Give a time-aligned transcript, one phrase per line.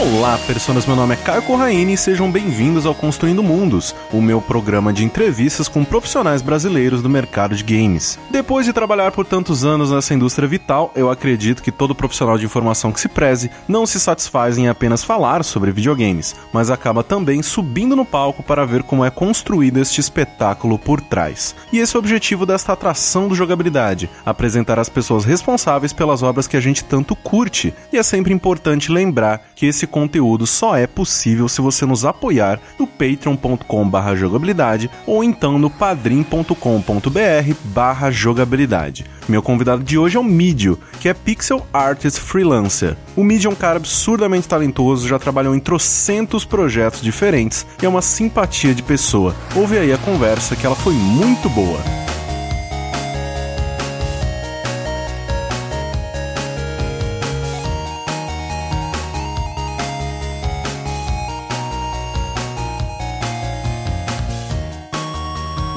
[0.00, 0.86] Olá, pessoas.
[0.86, 5.04] Meu nome é Caio Corraine e sejam bem-vindos ao Construindo Mundos, o meu programa de
[5.04, 8.18] entrevistas com profissionais brasileiros do mercado de games.
[8.30, 12.46] Depois de trabalhar por tantos anos nessa indústria vital, eu acredito que todo profissional de
[12.46, 17.42] informação que se preze não se satisfaz em apenas falar sobre videogames, mas acaba também
[17.42, 21.54] subindo no palco para ver como é construído este espetáculo por trás.
[21.70, 26.46] E esse é o objetivo desta atração do jogabilidade: apresentar as pessoas responsáveis pelas obras
[26.46, 27.74] que a gente tanto curte.
[27.92, 32.60] E é sempre importante lembrar que esse conteúdo só é possível se você nos apoiar
[32.78, 39.04] no patreon.com jogabilidade ou então no padrim.com.br barra jogabilidade.
[39.28, 42.96] Meu convidado de hoje é o Midio, que é Pixel Artist Freelancer.
[43.16, 47.88] O Midio é um cara absurdamente talentoso, já trabalhou em trocentos projetos diferentes e é
[47.88, 49.34] uma simpatia de pessoa.
[49.54, 51.78] Ouve aí a conversa que ela foi muito boa.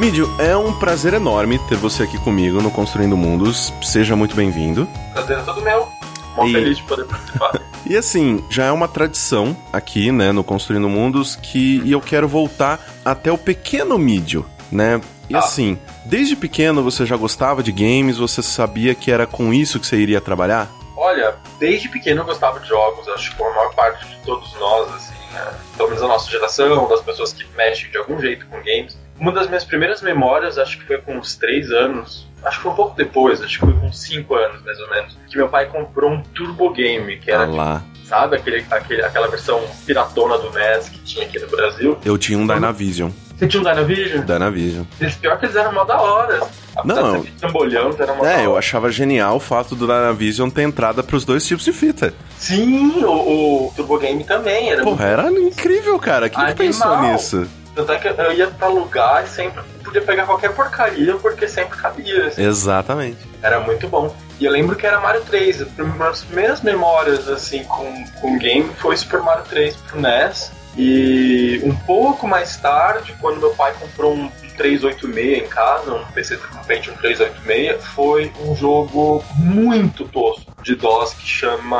[0.04, 3.72] Mídio, é um prazer enorme ter você aqui comigo no Construindo Mundos.
[3.82, 4.86] Seja muito bem-vindo.
[5.14, 5.88] Prazer é todo meu.
[6.36, 7.52] Mó E- feliz de poder participar.
[7.86, 12.28] E assim, já é uma tradição aqui, né, no Construindo Mundos, que e eu quero
[12.30, 15.02] voltar até o pequeno Mídio, né?
[15.30, 15.40] E Ah.
[15.40, 19.86] assim, desde pequeno você já gostava de games, você sabia que era com isso que
[19.88, 20.70] você iria trabalhar?
[20.98, 24.94] Olha, desde pequeno eu gostava de jogos, acho que a maior parte de todos nós,
[24.96, 25.52] assim, né?
[25.76, 28.98] pelo menos a nossa geração, das pessoas que mexem de algum jeito com games.
[29.24, 32.72] Uma das minhas primeiras memórias, acho que foi com uns 3 anos, acho que foi
[32.74, 35.66] um pouco depois, acho que foi com 5 anos mais ou menos, que meu pai
[35.68, 37.82] comprou um Turbo Game, que era, Ah lá.
[38.06, 41.98] sabe, aquele, aquele, aquela versão piratona do NES que tinha aqui no Brasil.
[42.04, 43.12] Eu tinha um Dynavision.
[43.38, 44.26] Você tinha um Dynavision?
[44.26, 44.84] Dynavision.
[45.00, 46.42] Eles, pior que eles eram mó da hora.
[46.76, 47.22] Apesar Não.
[47.22, 48.42] de ser trambolhão, era da É, hora.
[48.44, 52.14] eu achava genial o fato do Dynavision ter entrada pros dois tipos de fita.
[52.38, 56.28] Sim, o, o Turbo Game também era Porra, era incrível, cara.
[56.30, 56.58] Quem que Animal.
[56.58, 57.48] pensou nisso?
[57.76, 61.78] Tanto é que eu ia pra lugar e sempre podia pegar qualquer porcaria, porque sempre
[61.78, 62.28] cabia.
[62.28, 62.44] assim.
[62.44, 63.18] Exatamente.
[63.42, 64.16] Era muito bom.
[64.40, 65.62] E eu lembro que era Mario 3.
[65.64, 70.52] As prim- As primeiras memórias, assim, com, com game foi Super Mario 3 pro NES.
[70.76, 76.40] E um pouco mais tarde, quando meu pai comprou um 386 em casa, um PC
[76.56, 81.78] um Pentium 386, foi um jogo muito tosco de DOS que chama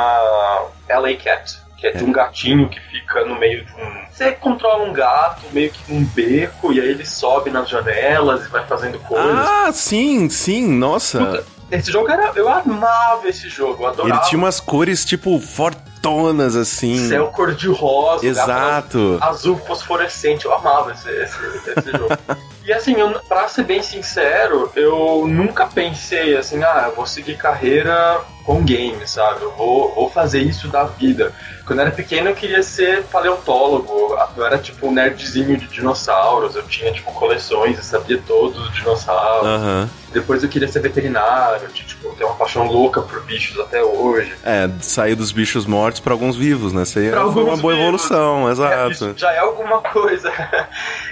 [0.88, 1.58] LA Cat.
[1.76, 4.04] Que é de um gatinho que fica no meio de um.
[4.10, 8.48] Você controla um gato meio que num beco, e aí ele sobe nas janelas e
[8.48, 9.46] vai fazendo coisas.
[9.46, 11.18] Ah, sim, sim, nossa.
[11.18, 12.32] Puta, Esse jogo era.
[12.36, 14.20] Eu amava esse jogo, eu adorava.
[14.20, 17.08] Ele tinha umas cores, tipo, fortonas, assim.
[17.08, 19.18] Céu cor-de-rosa, Exato.
[19.20, 20.44] azul fosforescente.
[20.44, 21.36] Eu amava esse, esse,
[21.76, 22.16] esse jogo.
[22.64, 27.36] E assim, eu, pra ser bem sincero, eu nunca pensei assim, ah, eu vou seguir
[27.36, 29.42] carreira com game, sabe?
[29.42, 31.32] Eu vou, vou fazer isso da vida.
[31.66, 34.14] Quando eu era pequeno eu queria ser paleontólogo.
[34.36, 36.54] Eu era tipo um nerdzinho de dinossauros.
[36.56, 39.46] Eu tinha tipo coleções, eu sabia todos os dinossauros.
[39.48, 39.88] Aham.
[40.12, 44.32] Depois eu queria ser veterinário, de, tipo, ter uma paixão louca por bichos até hoje.
[44.44, 46.82] É, sair dos bichos mortos pra alguns vivos, né?
[46.84, 47.80] Isso aí Pra foi uma boa vivos.
[48.10, 48.90] evolução, É, exato.
[48.92, 50.30] isso já é alguma coisa.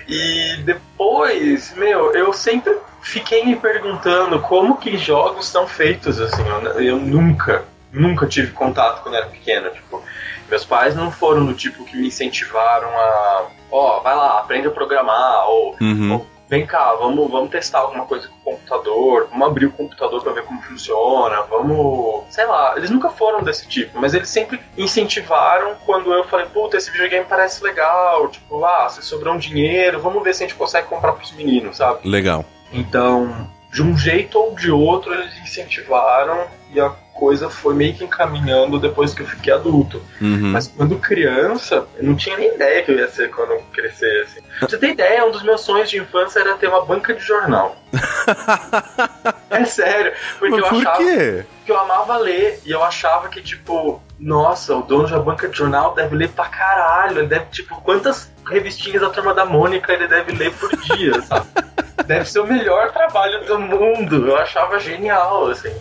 [0.06, 0.91] e depois,
[1.76, 6.42] meu, eu sempre fiquei me perguntando como que jogos são feitos, assim.
[6.46, 9.70] Eu, eu nunca, nunca tive contato quando era pequeno.
[9.70, 10.02] Tipo,
[10.48, 14.70] meus pais não foram do tipo que me incentivaram a, ó, vai lá, aprende a
[14.70, 16.24] programar, ou Uhum.
[16.52, 20.34] Vem cá, vamos, vamos testar alguma coisa com o computador, vamos abrir o computador pra
[20.34, 22.24] ver como funciona, vamos.
[22.28, 26.76] Sei lá, eles nunca foram desse tipo, mas eles sempre incentivaram quando eu falei, puta,
[26.76, 30.58] esse videogame parece legal, tipo, ah, se sobrar um dinheiro, vamos ver se a gente
[30.58, 32.06] consegue comprar pros meninos, sabe?
[32.06, 32.44] Legal.
[32.70, 38.04] Então, de um jeito ou de outro, eles incentivaram e a coisa foi meio que
[38.04, 40.02] encaminhando depois que eu fiquei adulto.
[40.20, 40.52] Uhum.
[40.52, 44.42] Mas quando criança, eu não tinha nem ideia que eu ia ser quando eu crescesse.
[44.58, 47.22] Pra você ter ideia, um dos meus sonhos de infância era ter uma banca de
[47.22, 47.76] jornal.
[49.50, 50.12] é sério.
[50.38, 51.44] Porque Mas eu por achava quê?
[51.64, 55.56] que eu amava ler e eu achava que, tipo, nossa, o dono da banca de
[55.56, 57.18] jornal deve ler pra caralho.
[57.18, 61.46] Ele deve, tipo, quantas revistinhas da turma da Mônica ele deve ler por dia, sabe?
[62.06, 64.26] Deve ser o melhor trabalho do mundo.
[64.26, 65.72] Eu achava genial, assim.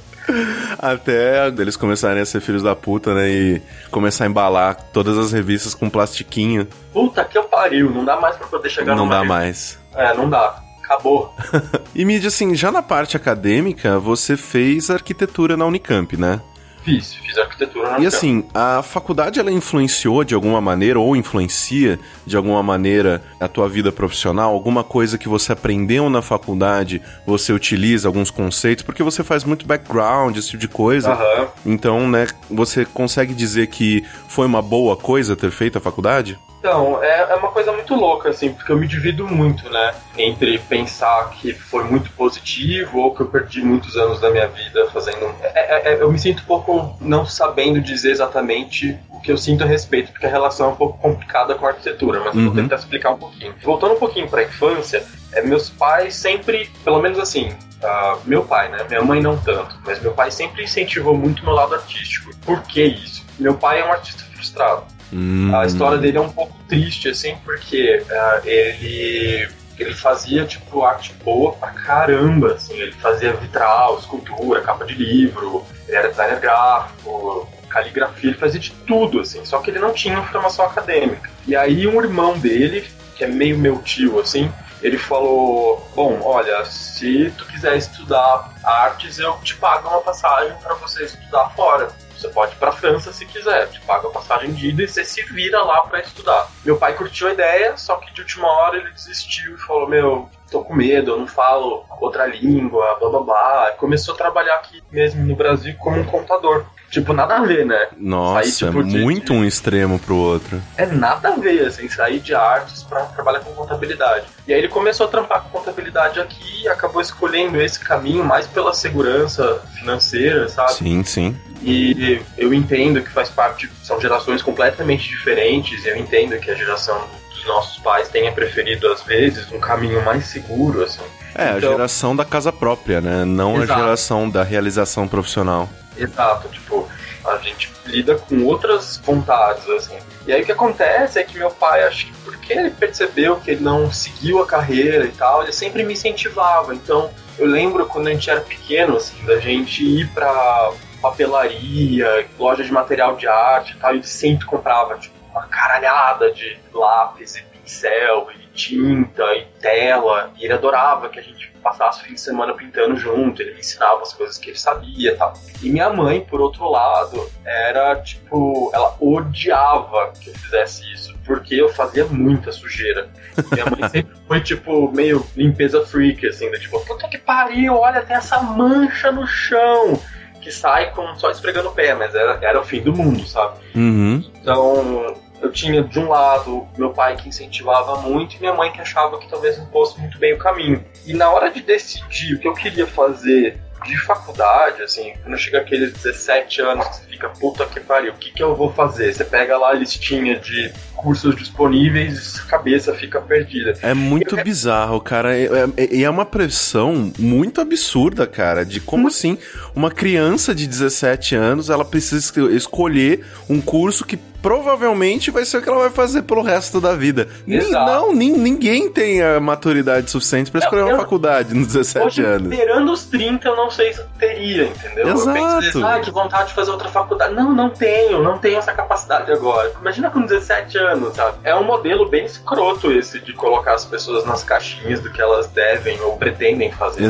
[0.80, 3.30] Até eles começarem a ser filhos da puta, né?
[3.30, 6.68] E começar a embalar todas as revistas com plastiquinho.
[6.94, 9.36] Puta que eu pariu, não dá mais pra poder chegar não numa dá revista.
[9.38, 9.80] mais.
[9.96, 10.62] É, não dá.
[10.84, 11.34] Acabou.
[11.94, 16.40] E mídia, assim, já na parte acadêmica, você fez arquitetura na Unicamp, né?
[16.84, 22.00] Fiz, fiz arquitetura na E assim, a faculdade ela influenciou de alguma maneira ou influencia
[22.26, 24.54] de alguma maneira a tua vida profissional?
[24.54, 29.66] Alguma coisa que você aprendeu na faculdade, você utiliza alguns conceitos, porque você faz muito
[29.66, 31.12] background, esse tipo de coisa.
[31.12, 31.48] Aham.
[31.66, 36.38] Então, né, você consegue dizer que foi uma boa coisa ter feito a faculdade?
[36.62, 39.96] Então, é, é uma coisa muito louca, assim, porque eu me divido muito, né?
[40.16, 44.88] Entre pensar que foi muito positivo ou que eu perdi muitos anos da minha vida
[44.92, 45.34] fazendo.
[45.42, 49.38] É, é, é, eu me sinto um pouco não sabendo dizer exatamente o que eu
[49.40, 52.42] sinto a respeito, porque a relação é um pouco complicada com a arquitetura, mas eu
[52.42, 52.56] vou Uhum.
[52.56, 53.56] tentar explicar um pouquinho.
[53.64, 55.04] Voltando um pouquinho pra infância,
[55.34, 57.52] é, meus pais sempre, pelo menos assim,
[57.84, 58.86] ah, meu pai, né?
[58.88, 62.30] Minha mãe não tanto, mas meu pai sempre incentivou muito meu lado artístico.
[62.46, 63.26] Por que isso?
[63.40, 64.84] Meu pai é um artista frustrado.
[65.14, 69.48] Hum, A história dele é um pouco triste, assim, porque ah, ele,
[69.78, 72.74] ele fazia, tipo, arte boa pra caramba, assim.
[72.74, 78.72] Ele fazia vitral, escultura, capa de livro, ele era designer gráfico, caligrafia, ele fazia de
[78.88, 79.44] tudo, assim.
[79.46, 81.30] Só que ele não tinha formação acadêmica.
[81.48, 82.86] E aí um irmão dele,
[83.16, 89.20] que é meio meu tio, assim, ele falou, bom, olha, se tu quiser estudar artes,
[89.20, 91.92] eu te pago uma passagem pra você estudar fora.
[92.22, 95.04] Você pode ir pra França se quiser, te paga a passagem de ida e você
[95.04, 96.48] se vira lá pra estudar.
[96.64, 100.30] Meu pai curtiu a ideia, só que de última hora ele desistiu e falou: Meu,
[100.52, 103.72] tô com medo, eu não falo outra língua, blá blá blá.
[103.78, 106.64] Começou a trabalhar aqui mesmo no Brasil como um contador.
[106.92, 107.88] Tipo, nada a ver, né?
[107.96, 110.62] Nossa, Sair, tipo, é de- muito um extremo pro outro.
[110.78, 114.26] é nada a ver, assim, sair de artes pra trabalhar com contabilidade.
[114.46, 118.46] E aí ele começou a trampar com contabilidade aqui e acabou escolhendo esse caminho mais
[118.46, 120.74] pela segurança financeira, sabe?
[120.74, 121.38] Sim, sim.
[121.64, 127.08] E eu entendo que faz parte, são gerações completamente diferentes, eu entendo que a geração
[127.34, 131.02] dos nossos pais tenha preferido, às vezes, um caminho mais seguro, assim.
[131.36, 133.24] É, a Então- geração da casa própria, né?
[133.26, 133.80] Não a Exato.
[133.80, 135.70] geração da realização profissional.
[135.98, 136.88] Exato, tipo,
[137.26, 139.98] a gente lida com outras vontades, assim.
[140.26, 143.52] E aí o que acontece é que meu pai, acho que porque ele percebeu que
[143.52, 146.74] ele não seguiu a carreira e tal, ele sempre me incentivava.
[146.74, 152.64] Então, eu lembro quando a gente era pequeno, assim, da gente ir pra papelaria, loja
[152.64, 157.36] de material de arte e tal, e ele sempre comprava, tipo, uma caralhada de lápis
[157.36, 160.32] e pincel e tinta e tela.
[160.38, 163.60] E ele adorava que a gente passasse o fim de semana pintando junto, ele me
[163.60, 165.34] ensinava as coisas que ele sabia e tal.
[165.62, 171.56] E minha mãe, por outro lado, era tipo, ela odiava que eu fizesse isso, porque
[171.56, 173.10] eu fazia muita sujeira.
[173.52, 178.02] Minha mãe sempre foi tipo meio limpeza freak, assim, do tipo, puta que pariu, olha,
[178.02, 180.00] tem essa mancha no chão.
[180.42, 183.60] Que sai com, só esfregando o pé, mas era, era o fim do mundo, sabe?
[183.76, 184.24] Uhum.
[184.42, 188.82] Então, eu tinha de um lado meu pai que incentivava muito e minha mãe que
[188.82, 190.84] achava que talvez não fosse muito bem o caminho.
[191.06, 195.60] E na hora de decidir o que eu queria fazer de faculdade, assim, quando chega
[195.60, 199.14] aqueles 17 anos que você fica, puta que pariu, o que, que eu vou fazer?
[199.14, 203.74] Você pega lá a listinha de cursos disponíveis e cabeça fica perdida.
[203.82, 205.36] É muito bizarro, cara.
[205.38, 208.64] E é, é- é uma pressão muito absurda, cara.
[208.64, 209.38] De como assim
[209.76, 215.58] uma criança de 17 anos ela precisa es- escolher um curso que provavelmente vai ser
[215.58, 217.28] o que ela vai fazer pelo resto da vida.
[217.48, 217.92] Exato.
[217.92, 222.24] não, nin- ninguém tem a maturidade suficiente pra escolher uma eu- faculdade nos 17 Hoje,
[222.26, 222.48] anos.
[222.50, 225.08] beirando os 30, eu não sei se eu teria, entendeu?
[225.08, 225.86] Eu penso, Exato.
[225.86, 227.34] ah, que vontade de fazer outra faculdade.
[227.34, 229.72] Não, não tenho, não tenho essa capacidade agora.
[229.80, 231.38] Imagina com 17 anos, sabe?
[231.44, 235.48] É um modelo bem escroto esse de colocar as pessoas nas caixinhas do que elas
[235.48, 237.02] devem ou pretendem fazer.
[237.02, 237.08] né?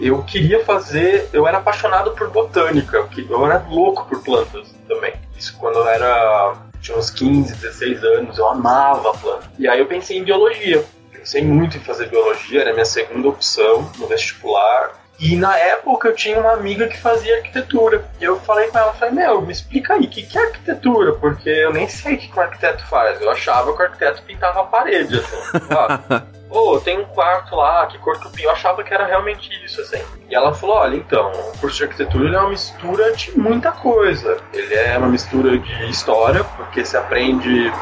[0.00, 1.28] Eu queria fazer.
[1.32, 5.12] Eu era apaixonado por botânica, eu era louco por plantas também.
[5.36, 6.56] Isso quando eu era.
[6.80, 9.50] tinha uns 15, 16 anos, eu amava planta.
[9.58, 10.84] E aí eu pensei em biologia.
[11.12, 14.98] Pensei muito em fazer biologia, era minha segunda opção no vestibular.
[15.18, 18.02] E na época eu tinha uma amiga que fazia arquitetura.
[18.18, 21.12] E eu falei com ela, falei, meu, me explica aí, o que, que é arquitetura?
[21.12, 23.20] Porque eu nem sei o que, que o arquiteto faz.
[23.20, 26.30] Eu achava que o arquiteto pintava a parede, assim.
[26.50, 30.02] Ô, tem um quarto lá, que cor que eu achava que era realmente isso, assim.
[30.28, 34.36] E ela falou, olha, então, o curso de arquitetura é uma mistura de muita coisa.
[34.52, 37.72] Ele é uma mistura de história, porque você aprende...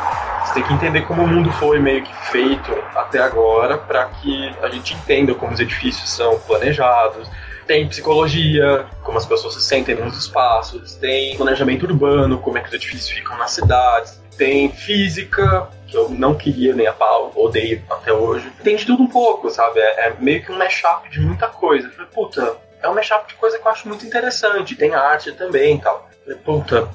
[0.45, 4.55] Você tem que entender como o mundo foi meio que feito até agora, para que
[4.63, 7.29] a gente entenda como os edifícios são planejados.
[7.67, 10.95] Tem psicologia, como as pessoas se sentem nos espaços.
[10.95, 14.23] Tem planejamento urbano, como é que os edifícios ficam nas cidades.
[14.39, 18.51] Tem física, que eu não queria nem a pau, odeio até hoje.
[18.63, 19.81] Tem de tudo um pouco, sabe?
[19.81, 21.89] É, é meio que um mashup de muita coisa.
[21.89, 24.77] Eu falei, puta, é um mashup de coisa que eu acho muito interessante.
[24.77, 26.09] Tem arte também e tal.
[26.27, 26.89] Eu falei, puta,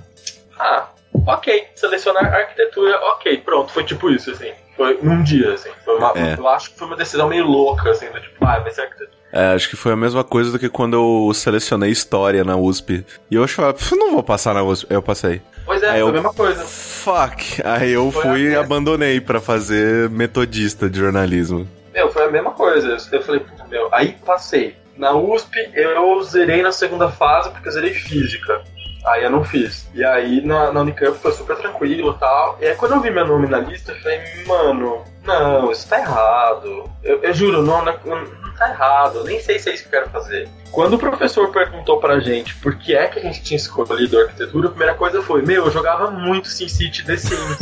[0.57, 0.87] ah,
[1.27, 4.51] ok, selecionar arquitetura, ok, pronto, foi tipo isso, assim.
[4.75, 5.69] Foi num dia, assim.
[5.83, 6.35] Foi uma, é.
[6.37, 9.23] Eu acho que foi uma decisão meio louca, assim, do tipo, ah, vai ser arquitetura.
[9.31, 13.03] É, acho que foi a mesma coisa do que quando eu selecionei história na USP.
[13.31, 14.85] E eu achava, não vou passar na USP.
[14.91, 15.41] Eu passei.
[15.65, 16.63] Pois é, Aí foi eu, a mesma coisa.
[16.63, 17.61] Fuck.
[17.63, 21.67] Aí eu foi fui e abandonei para fazer metodista de jornalismo.
[21.93, 22.97] Meu, foi a mesma coisa.
[23.11, 24.75] Eu falei, puta, meu, aí passei.
[24.97, 28.61] Na USP eu zerei na segunda fase porque eu zerei física.
[29.05, 29.89] Aí eu não fiz.
[29.93, 32.57] E aí na, na Unicamp foi super tranquilo e tal.
[32.61, 35.99] E aí quando eu vi meu nome na lista, eu falei, mano, não, isso tá
[35.99, 36.89] errado.
[37.03, 39.23] Eu, eu juro, não, não, não tá errado.
[39.23, 40.49] Nem sei se é isso que eu quero fazer.
[40.71, 44.67] Quando o professor perguntou pra gente por que é que a gente tinha escolhido arquitetura,
[44.67, 47.57] a primeira coisa foi: Meu, eu jogava muito SimCity The Sims.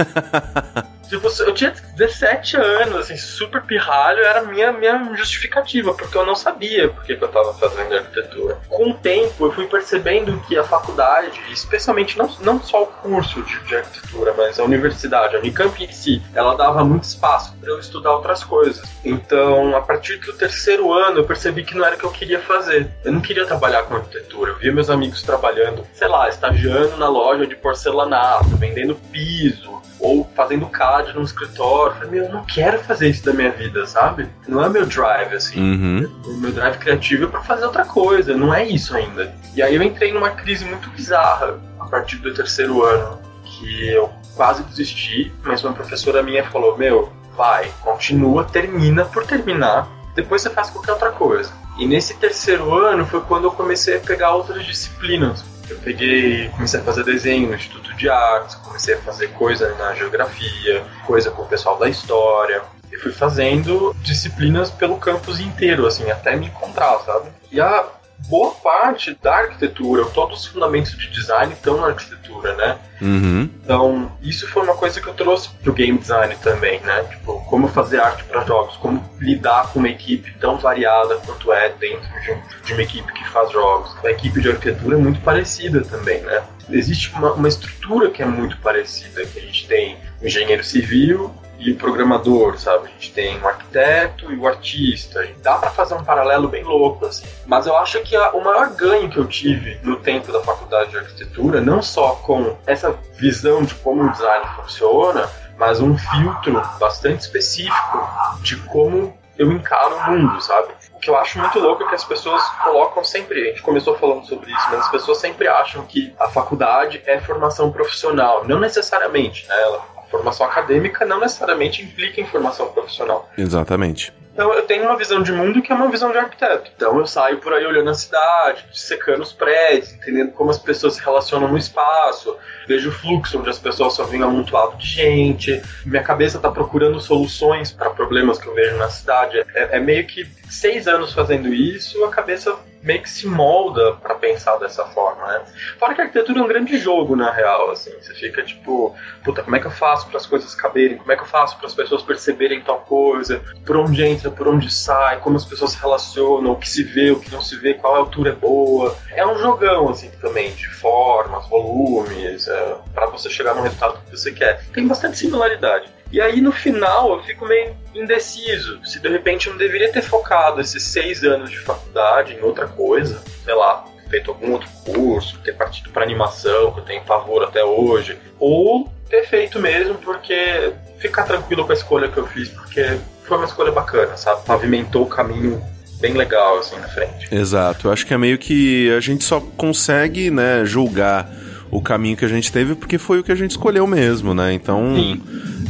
[1.12, 6.26] tipo, eu tinha 17 anos, assim, super pirralho, era a minha, minha justificativa, porque eu
[6.26, 8.58] não sabia por que, eu tava fazendo arquitetura.
[8.70, 13.42] Com o tempo, eu fui percebendo que a faculdade, especialmente não, não só o curso
[13.44, 17.70] de, de arquitetura, mas a universidade, a Unicamp em si, ela dava muito espaço para
[17.70, 18.82] eu estudar outras coisas.
[19.04, 22.40] Então, a partir do terceiro ano, eu percebi que não era o que eu queria
[22.40, 22.90] fazer.
[23.04, 24.52] Eu não queria trabalhar com arquitetura.
[24.52, 30.30] Eu via meus amigos trabalhando, sei lá, estagiando na loja de porcelanato, vendendo piso, ou
[30.36, 31.94] fazendo CAD num escritório.
[31.94, 34.28] Eu falei, meu, eu não quero fazer isso da minha vida, sabe?
[34.48, 35.62] Não é meu drive, assim.
[35.62, 36.12] Uhum.
[36.26, 39.34] O meu drive criativo é pra fazer outra coisa, não é isso ainda.
[39.56, 44.10] E aí eu entrei numa crise muito bizarra a partir do terceiro ano, que eu
[44.36, 50.50] quase desisti, mas uma professora minha falou, meu, vai, continua, termina por terminar, depois você
[50.50, 51.52] faz qualquer outra coisa.
[51.78, 55.44] E nesse terceiro ano foi quando eu comecei a pegar outras disciplinas.
[55.72, 59.94] Eu peguei, comecei a fazer desenho no Instituto de Artes, comecei a fazer coisa na
[59.96, 62.62] geografia, coisa com o pessoal da história.
[62.92, 67.30] E fui fazendo disciplinas pelo campus inteiro, assim, até me encontrar, sabe?
[67.50, 67.86] E a
[68.28, 72.78] boa parte da arquitetura, todos os fundamentos de design estão na arquitetura, né?
[73.02, 73.50] Uhum.
[73.64, 77.04] Então, isso foi uma coisa que eu trouxe pro game design também, né?
[77.04, 81.70] Tipo, como fazer arte para jogos, como lidar com uma equipe tão variada quanto é
[81.70, 83.96] dentro de, um, de, uma equipe que faz jogos.
[84.04, 86.44] A equipe de arquitetura é muito parecida também, né?
[86.70, 91.72] Existe uma, uma estrutura que é muito parecida, que a gente tem engenheiro civil, e
[91.72, 92.86] o programador, sabe?
[92.86, 95.24] A gente tem o arquiteto e o artista.
[95.24, 97.26] E dá para fazer um paralelo bem louco, assim.
[97.46, 100.90] Mas eu acho que a, o maior ganho que eu tive no tempo da faculdade
[100.90, 106.62] de arquitetura, não só com essa visão de como o design funciona, mas um filtro
[106.80, 108.10] bastante específico
[108.42, 110.74] de como eu encaro o mundo, sabe?
[110.94, 113.96] O que eu acho muito louco é que as pessoas colocam sempre, a gente começou
[113.98, 118.48] falando sobre isso, mas as pessoas sempre acham que a faculdade é formação profissional.
[118.48, 119.56] Não necessariamente, né?
[119.62, 123.30] Ela Formação acadêmica não necessariamente implica em formação profissional.
[123.38, 124.14] Exatamente.
[124.34, 126.72] Então eu tenho uma visão de mundo que é uma visão de arquiteto.
[126.76, 130.96] Então eu saio por aí olhando a cidade, secando os prédios, entendendo como as pessoas
[130.96, 132.38] se relacionam no espaço,
[132.68, 137.00] vejo o fluxo onde as pessoas só vêm amontoado de gente, minha cabeça está procurando
[137.00, 139.38] soluções para problemas que eu vejo na cidade.
[139.54, 144.16] É, é meio que seis anos fazendo isso, a cabeça meio que se molda para
[144.16, 145.42] pensar dessa forma, né?
[145.80, 147.92] Fora que a arquitetura é um grande jogo, na real, assim.
[148.02, 150.98] Você fica tipo, puta, como é que eu faço para as coisas caberem?
[150.98, 153.42] Como é que eu faço para as pessoas perceberem tal coisa?
[153.66, 155.20] Por onde entra, por onde sai?
[155.20, 156.54] Como as pessoas se relacionam?
[156.54, 157.76] O que se vê, o que não se vê?
[157.76, 158.96] Qual altura é boa?
[159.12, 164.18] É um jogão, assim, também, de formas, volumes, é, para você chegar no resultado que
[164.18, 164.66] você quer.
[164.74, 166.01] Tem bastante similaridade.
[166.12, 168.80] E aí no final eu fico meio indeciso.
[168.86, 172.68] Se de repente eu não deveria ter focado esses seis anos de faculdade em outra
[172.68, 177.44] coisa, sei lá, feito algum outro curso, ter partido para animação, que eu tenho pavor
[177.44, 182.50] até hoje, ou ter feito mesmo porque ficar tranquilo com a escolha que eu fiz,
[182.50, 184.46] porque foi uma escolha bacana, sabe?
[184.46, 185.62] Pavimentou o caminho
[186.00, 187.34] bem legal assim na frente.
[187.34, 187.88] Exato.
[187.88, 191.30] Eu acho que é meio que a gente só consegue, né, julgar
[191.70, 194.52] o caminho que a gente teve porque foi o que a gente escolheu mesmo, né?
[194.54, 195.22] Então, Sim.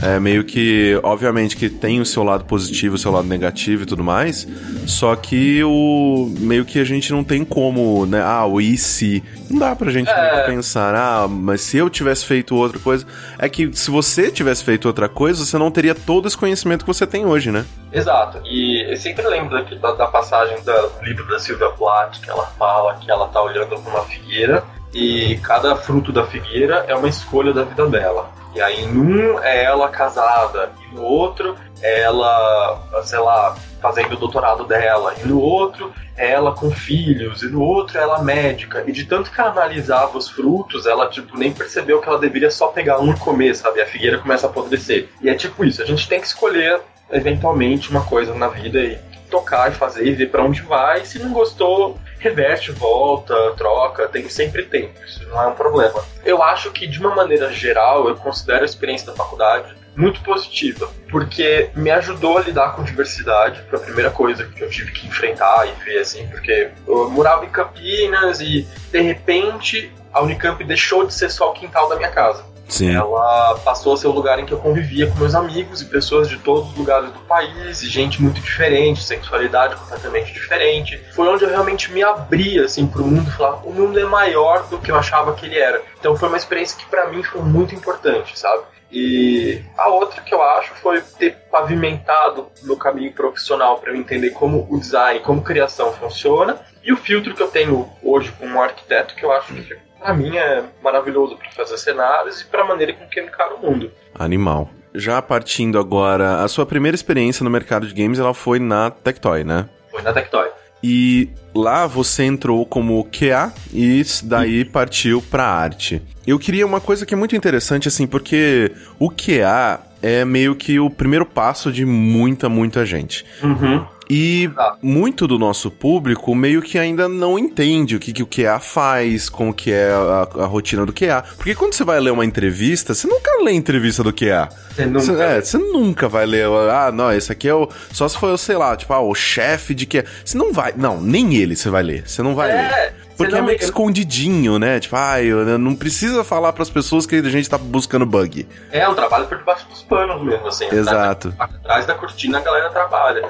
[0.01, 3.85] É meio que, obviamente que tem o seu lado positivo, o seu lado negativo e
[3.85, 4.47] tudo mais,
[4.85, 8.21] só que o meio que a gente não tem como, né?
[8.21, 9.23] Ah, o e se.
[9.49, 10.43] Não dá pra gente é.
[10.45, 13.05] pensar, ah, mas se eu tivesse feito outra coisa.
[13.37, 16.93] É que se você tivesse feito outra coisa, você não teria todo esse conhecimento que
[16.93, 17.65] você tem hoje, né?
[17.91, 18.39] Exato.
[18.45, 22.95] E eu sempre lembro da, da passagem do livro da Silvia Plath, que ela fala
[22.95, 27.53] que ela tá olhando para uma figueira e cada fruto da figueira é uma escolha
[27.53, 28.40] da vida dela.
[28.53, 34.17] E aí, num é ela casada, e no outro é ela, sei lá, fazendo o
[34.17, 38.83] doutorado dela, e no outro é ela com filhos, e no outro é ela médica.
[38.85, 42.51] E de tanto que ela analisava os frutos, ela, tipo, nem percebeu que ela deveria
[42.51, 43.81] só pegar um e comer, sabe?
[43.81, 45.09] A figueira começa a apodrecer.
[45.21, 48.99] E é tipo isso, a gente tem que escolher, eventualmente, uma coisa na vida e
[49.29, 51.05] tocar e fazer e ver para onde vai.
[51.05, 56.03] Se não gostou, reverte, volta, troca, tem sempre tempo, isso não é um problema.
[56.23, 60.89] Eu acho que de uma maneira geral, eu considero a experiência da faculdade muito positiva,
[61.09, 65.07] porque me ajudou a lidar com diversidade, foi a primeira coisa que eu tive que
[65.07, 71.05] enfrentar e ver, assim, porque eu morava em Campinas e, de repente, a Unicamp deixou
[71.05, 72.50] de ser só o quintal da minha casa.
[72.71, 72.95] Sim.
[72.95, 76.29] Ela passou a ser o lugar em que eu convivia com meus amigos e pessoas
[76.29, 80.97] de todos os lugares do país, e gente muito diferente, sexualidade completamente diferente.
[81.13, 84.79] Foi onde eu realmente me abri assim pro mundo falar, o mundo é maior do
[84.79, 85.81] que eu achava que ele era.
[85.99, 88.63] Então foi uma experiência que para mim foi muito importante, sabe?
[88.89, 94.31] E a outra que eu acho foi ter pavimentado no caminho profissional para eu entender
[94.31, 99.15] como o design, como criação funciona, e o filtro que eu tenho hoje como arquiteto,
[99.15, 102.93] que eu acho que para mim é maravilhoso para fazer cenários e para a maneira
[102.93, 103.91] com que eu encaro o mundo.
[104.15, 104.69] Animal.
[104.93, 109.43] Já partindo agora, a sua primeira experiência no mercado de games, ela foi na Tectoy,
[109.43, 109.69] né?
[109.89, 110.49] Foi na Tectoy.
[110.83, 116.01] E lá você entrou como QA e daí partiu para arte.
[116.25, 120.79] Eu queria uma coisa que é muito interessante assim, porque o QA é meio que
[120.79, 123.23] o primeiro passo de muita, muita gente.
[123.43, 123.85] Uhum.
[124.13, 124.49] E
[124.81, 129.29] muito do nosso público meio que ainda não entende o que, que o QA faz,
[129.29, 131.23] como que é a, a, rotina do QA.
[131.37, 134.49] Porque quando você vai ler uma entrevista, você nunca lê a entrevista do QA.
[134.75, 137.69] Você nunca, você, é, você nunca vai ler, ah, não, esse aqui é o...
[137.93, 140.03] Só se for, sei lá, tipo, ah, o chefe de QA.
[140.25, 140.73] Você não vai...
[140.75, 142.03] Não, nem ele você vai ler.
[142.05, 142.93] Você não vai é, ler.
[143.23, 144.79] Porque é meio que escondidinho, né?
[144.79, 148.47] Tipo, ah, eu, não precisa falar para as pessoas que a gente tá buscando bug.
[148.71, 150.65] É, um trabalho por debaixo dos panos mesmo, assim.
[150.71, 151.33] Exato.
[151.37, 153.27] Atrás da cortina a galera trabalha.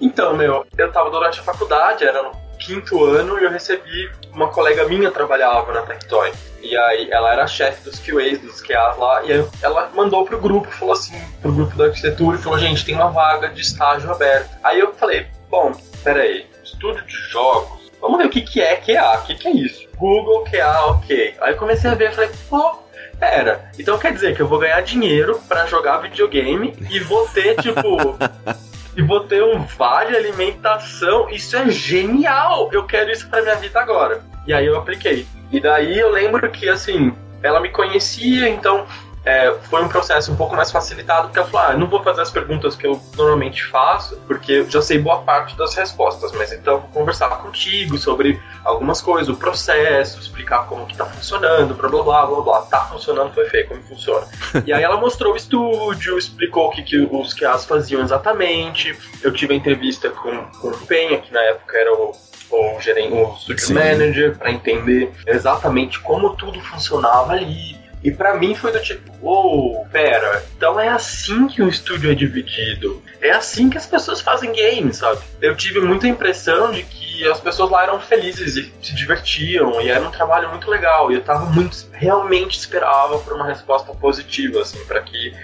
[0.00, 4.48] Então, meu, eu tava durante a faculdade, era no quinto ano, e eu recebi uma
[4.48, 6.32] colega minha trabalhava na Tectoy.
[6.62, 10.40] E aí ela era chefe dos QAs, dos QAs lá, e aí ela mandou pro
[10.40, 14.10] grupo, falou assim, pro grupo da arquitetura, e falou, gente, tem uma vaga de estágio
[14.10, 14.58] aberta.
[14.62, 19.18] Aí eu falei, bom, peraí, estúdio de jogos, vamos ver o que, que é QA,
[19.18, 19.88] o que, que é isso?
[19.96, 21.34] Google QA, ok.
[21.40, 22.84] Aí eu comecei a ver, falei, pô,
[23.18, 27.56] Pera, então quer dizer que eu vou ganhar dinheiro para jogar videogame e vou ter,
[27.56, 28.18] tipo,
[28.96, 31.30] e vou ter um vale alimentação.
[31.30, 32.68] Isso é genial!
[32.72, 34.22] Eu quero isso pra minha vida agora.
[34.46, 35.26] E aí eu apliquei.
[35.50, 38.86] E daí eu lembro que, assim, ela me conhecia, então
[39.24, 42.20] é, foi um processo um pouco mais facilitado, porque ela falou: ah, não vou fazer
[42.20, 46.52] as perguntas que eu normalmente faço, porque eu já sei boa parte das respostas, mas
[46.52, 51.88] então vou conversar contigo sobre algumas coisas, o processo, explicar como que tá funcionando, blá
[51.88, 52.62] blá blá blá blá.
[52.62, 54.26] Tá funcionando, foi feio, como funciona.
[54.66, 58.96] e aí ela mostrou o estúdio, explicou o que, que os QAs faziam exatamente.
[59.22, 62.12] Eu tive a entrevista com, com o Penha, que na época era o
[62.50, 63.74] o, gerente, o studio Sim.
[63.74, 69.80] manager para entender exatamente como tudo funcionava ali, e para mim foi do tipo, uou,
[69.80, 73.02] oh, pera, então é assim que um estúdio é dividido.
[73.18, 75.22] É assim que as pessoas fazem games, sabe?
[75.40, 79.88] Eu tive muita impressão de que as pessoas lá eram felizes e se divertiam e
[79.88, 81.10] era um trabalho muito legal.
[81.10, 85.34] E eu tava muito, realmente esperava por uma resposta positiva, assim, para que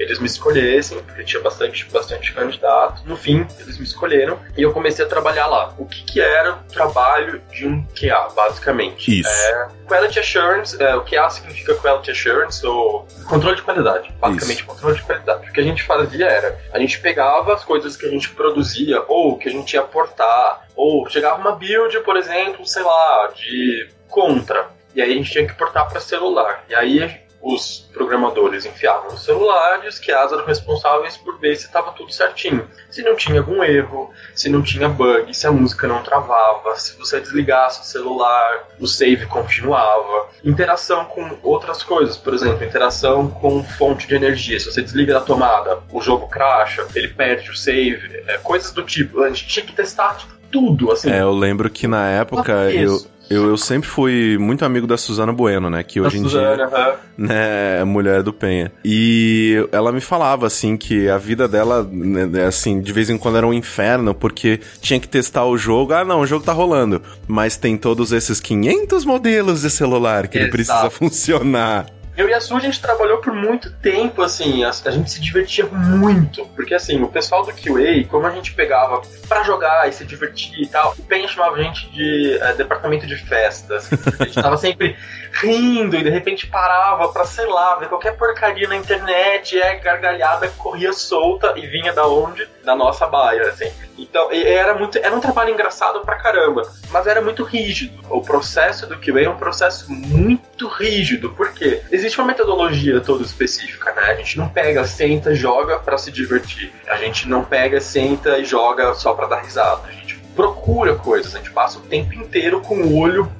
[0.00, 3.02] eles me escolhessem, porque tinha bastante, bastante candidato.
[3.04, 5.74] No fim, eles me escolheram e eu comecei a trabalhar lá.
[5.78, 9.20] O que, que era o trabalho de um QA, basicamente?
[9.20, 9.28] Isso.
[9.28, 14.10] É, quality Assurance, é, o QA significa Quality Assurance, ou controle de qualidade.
[14.18, 14.66] Basicamente, Isso.
[14.66, 15.50] controle de qualidade.
[15.50, 19.04] O que a gente fazia era, a gente pegava as coisas que a gente produzia,
[19.06, 23.90] ou que a gente ia portar, ou chegava uma build, por exemplo, sei lá, de
[24.08, 24.70] contra.
[24.94, 26.64] E aí a gente tinha que portar para celular.
[26.68, 31.66] E aí os programadores enfiavam no celular e os QAs eram responsáveis por ver se
[31.66, 32.68] estava tudo certinho.
[32.90, 36.96] Se não tinha algum erro, se não tinha bug, se a música não travava, se
[36.98, 40.28] você desligasse o celular, o save continuava.
[40.44, 44.60] Interação com outras coisas, por exemplo, interação com fonte de energia.
[44.60, 48.82] Se você desliga da tomada, o jogo cracha, ele perde o save, é, coisas do
[48.82, 49.22] tipo.
[49.22, 51.10] A gente tinha que testar tipo, tudo, assim.
[51.10, 53.00] É, eu lembro que na época eu,
[53.30, 55.84] eu, eu sempre fui muito amigo da Suzana Bueno, né?
[55.84, 58.72] Que hoje em Suzana, dia né, é mulher do Penha.
[58.84, 63.38] E ela me falava, assim, que a vida dela, né, assim, de vez em quando
[63.38, 65.92] era um inferno, porque tinha que testar o jogo.
[65.92, 67.00] Ah, não, o jogo tá rolando.
[67.28, 70.44] Mas tem todos esses 500 modelos de celular que Exato.
[70.44, 71.86] ele precisa funcionar.
[72.20, 75.22] Eu e a Su, a gente trabalhou por muito tempo, assim, a, a, gente se
[75.22, 79.92] divertia muito, porque assim, o pessoal do QA, como a gente pegava para jogar e
[79.92, 83.88] se divertir e tal, o Penha chamava a gente de é, departamento de festas.
[84.20, 84.98] A gente tava sempre
[85.32, 89.74] rindo e de repente parava pra, sei lá, ver qualquer porcaria na internet, e a
[89.76, 92.46] gargalhada corria solta e vinha da onde?
[92.64, 93.70] Da nossa baia, assim.
[93.98, 98.00] Então, era muito, era um trabalho engraçado pra caramba, mas era muito rígido.
[98.08, 103.92] O processo do QA é um processo muito rígido, porque existe uma metodologia toda específica,
[103.92, 104.02] né?
[104.02, 106.72] A gente não pega, senta, joga para se divertir.
[106.88, 109.88] A gente não pega, senta e joga só para dar risada.
[109.88, 113.30] A gente procura coisas, a gente passa o tempo inteiro com o olho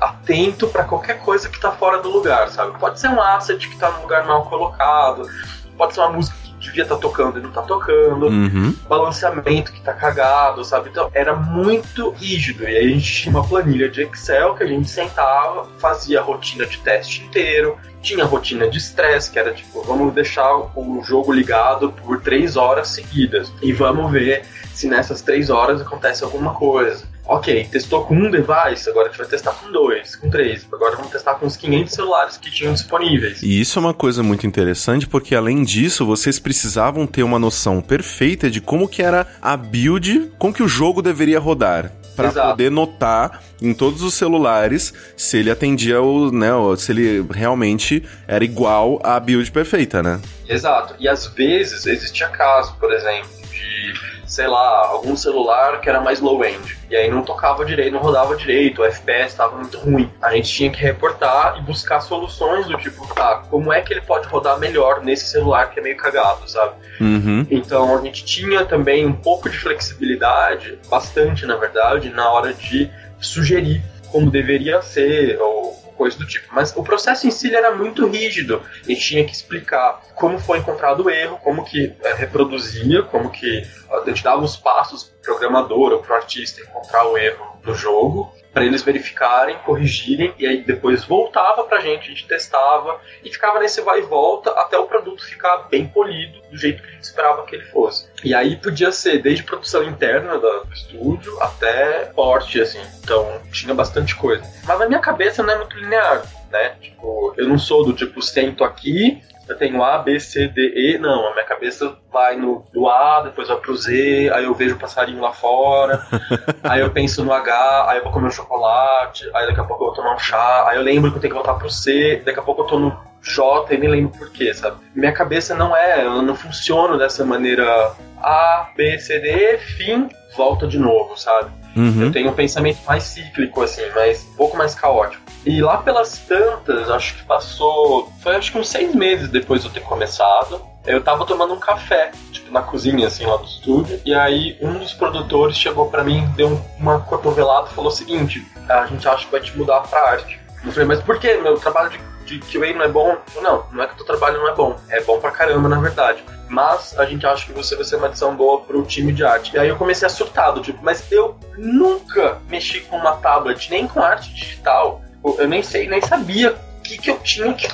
[0.00, 2.78] atento para qualquer coisa que tá fora do lugar, sabe?
[2.78, 5.28] Pode ser um asset que tá num lugar mal colocado,
[5.76, 8.74] pode ser uma música que devia estar tá tocando e não tá tocando, uhum.
[8.88, 10.90] balanceamento que tá cagado, sabe?
[10.90, 12.64] Então era muito rígido.
[12.64, 16.22] E aí a gente tinha uma planilha de Excel que a gente sentava, fazia a
[16.22, 21.32] rotina de teste inteiro, tinha rotina de estresse, que era tipo, vamos deixar o jogo
[21.32, 27.09] ligado por três horas seguidas e vamos ver se nessas três horas acontece alguma coisa.
[27.30, 30.66] Ok, testou com um device, agora a gente vai testar com dois, com três.
[30.72, 33.40] Agora vamos testar com os 500 celulares que tinham disponíveis.
[33.40, 37.80] E isso é uma coisa muito interessante, porque além disso, vocês precisavam ter uma noção
[37.80, 42.68] perfeita de como que era a build com que o jogo deveria rodar para poder
[42.68, 48.98] notar em todos os celulares se ele atendia o, né, se ele realmente era igual
[49.04, 50.20] à build perfeita, né?
[50.48, 50.96] Exato.
[50.98, 56.20] E às vezes existia caso, por exemplo, de sei lá, algum celular que era mais
[56.20, 56.78] low-end.
[56.88, 60.08] E aí não tocava direito, não rodava direito, o FPS estava muito ruim.
[60.22, 64.02] A gente tinha que reportar e buscar soluções do tipo, tá, como é que ele
[64.02, 66.74] pode rodar melhor nesse celular que é meio cagado, sabe?
[67.00, 67.44] Uhum.
[67.50, 72.88] Então a gente tinha também um pouco de flexibilidade, bastante na verdade, na hora de
[73.18, 76.46] sugerir como deveria ser, ou coisa do tipo.
[76.54, 78.62] Mas o processo em si era muito rígido.
[78.86, 83.66] Gente tinha que explicar como foi encontrado o erro, como que é, reproduzia, como que
[83.90, 87.60] a gente dava os passos para o programador ou para o artista encontrar o erro
[87.62, 93.00] do jogo para eles verificarem, corrigirem e aí depois voltava pra gente, a gente testava
[93.24, 96.88] e ficava nesse vai e volta até o produto ficar bem polido do jeito que
[96.88, 98.08] a gente esperava que ele fosse.
[98.24, 102.80] E aí podia ser desde produção interna do estúdio até porte, assim.
[103.02, 104.42] Então tinha bastante coisa.
[104.66, 106.76] Mas na minha cabeça não é muito linear, né?
[106.80, 110.98] Tipo, eu não sou do tipo, sento aqui, eu tenho A, B, C, D, E.
[110.98, 114.76] Não, a minha cabeça vai no do A, depois vai pro Z, aí eu vejo
[114.76, 116.04] o passarinho lá fora,
[116.62, 119.82] aí eu penso no H, aí eu vou comer um chocolate, aí daqui a pouco
[119.82, 122.22] eu vou tomar um chá, aí eu lembro que eu tenho que voltar pro C,
[122.24, 124.76] daqui a pouco eu tô no J e nem lembro por quê, sabe?
[124.94, 130.66] Minha cabeça não é, eu não funciona dessa maneira A, B, C, D, fim, volta
[130.66, 131.50] de novo, sabe?
[131.76, 132.04] Uhum.
[132.04, 135.22] Eu tenho um pensamento mais cíclico, assim, mas um pouco mais caótico.
[135.44, 138.12] E lá pelas tantas, acho que passou.
[138.20, 140.60] Foi acho que uns seis meses depois de eu ter começado.
[140.86, 144.00] Eu tava tomando um café, tipo, na cozinha, assim, lá do estúdio.
[144.04, 148.46] E aí um dos produtores chegou para mim, deu uma cotovelada e falou o seguinte:
[148.68, 150.40] a gente acha que vai te mudar pra arte.
[150.64, 151.34] Eu falei, mas por que?
[151.38, 152.00] Meu trabalho de,
[152.38, 153.16] de QA não é bom?
[153.40, 154.76] Não, não é que o teu trabalho não é bom.
[154.88, 158.08] É bom pra caramba, na verdade mas a gente acha que você vai ser uma
[158.08, 159.54] adição boa pro time de arte.
[159.54, 163.70] E aí eu comecei a surtar, do tipo, mas eu nunca mexi com uma tablet,
[163.70, 165.00] nem com arte digital.
[165.38, 167.68] Eu nem sei, nem sabia o que, que eu tinha que.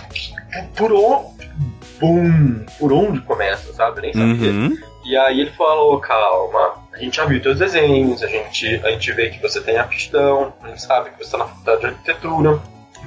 [0.77, 1.51] Por onde.
[1.99, 2.67] Bum!
[2.79, 4.03] Por onde começa, sabe?
[4.03, 4.51] Nem sabia.
[4.51, 4.77] Uhum.
[5.07, 9.13] E aí ele falou, calma, a gente já viu teus desenhos, a gente, a gente
[9.13, 12.61] vê que você tem aptidão, a gente sabe que você está na faculdade de arquitetura,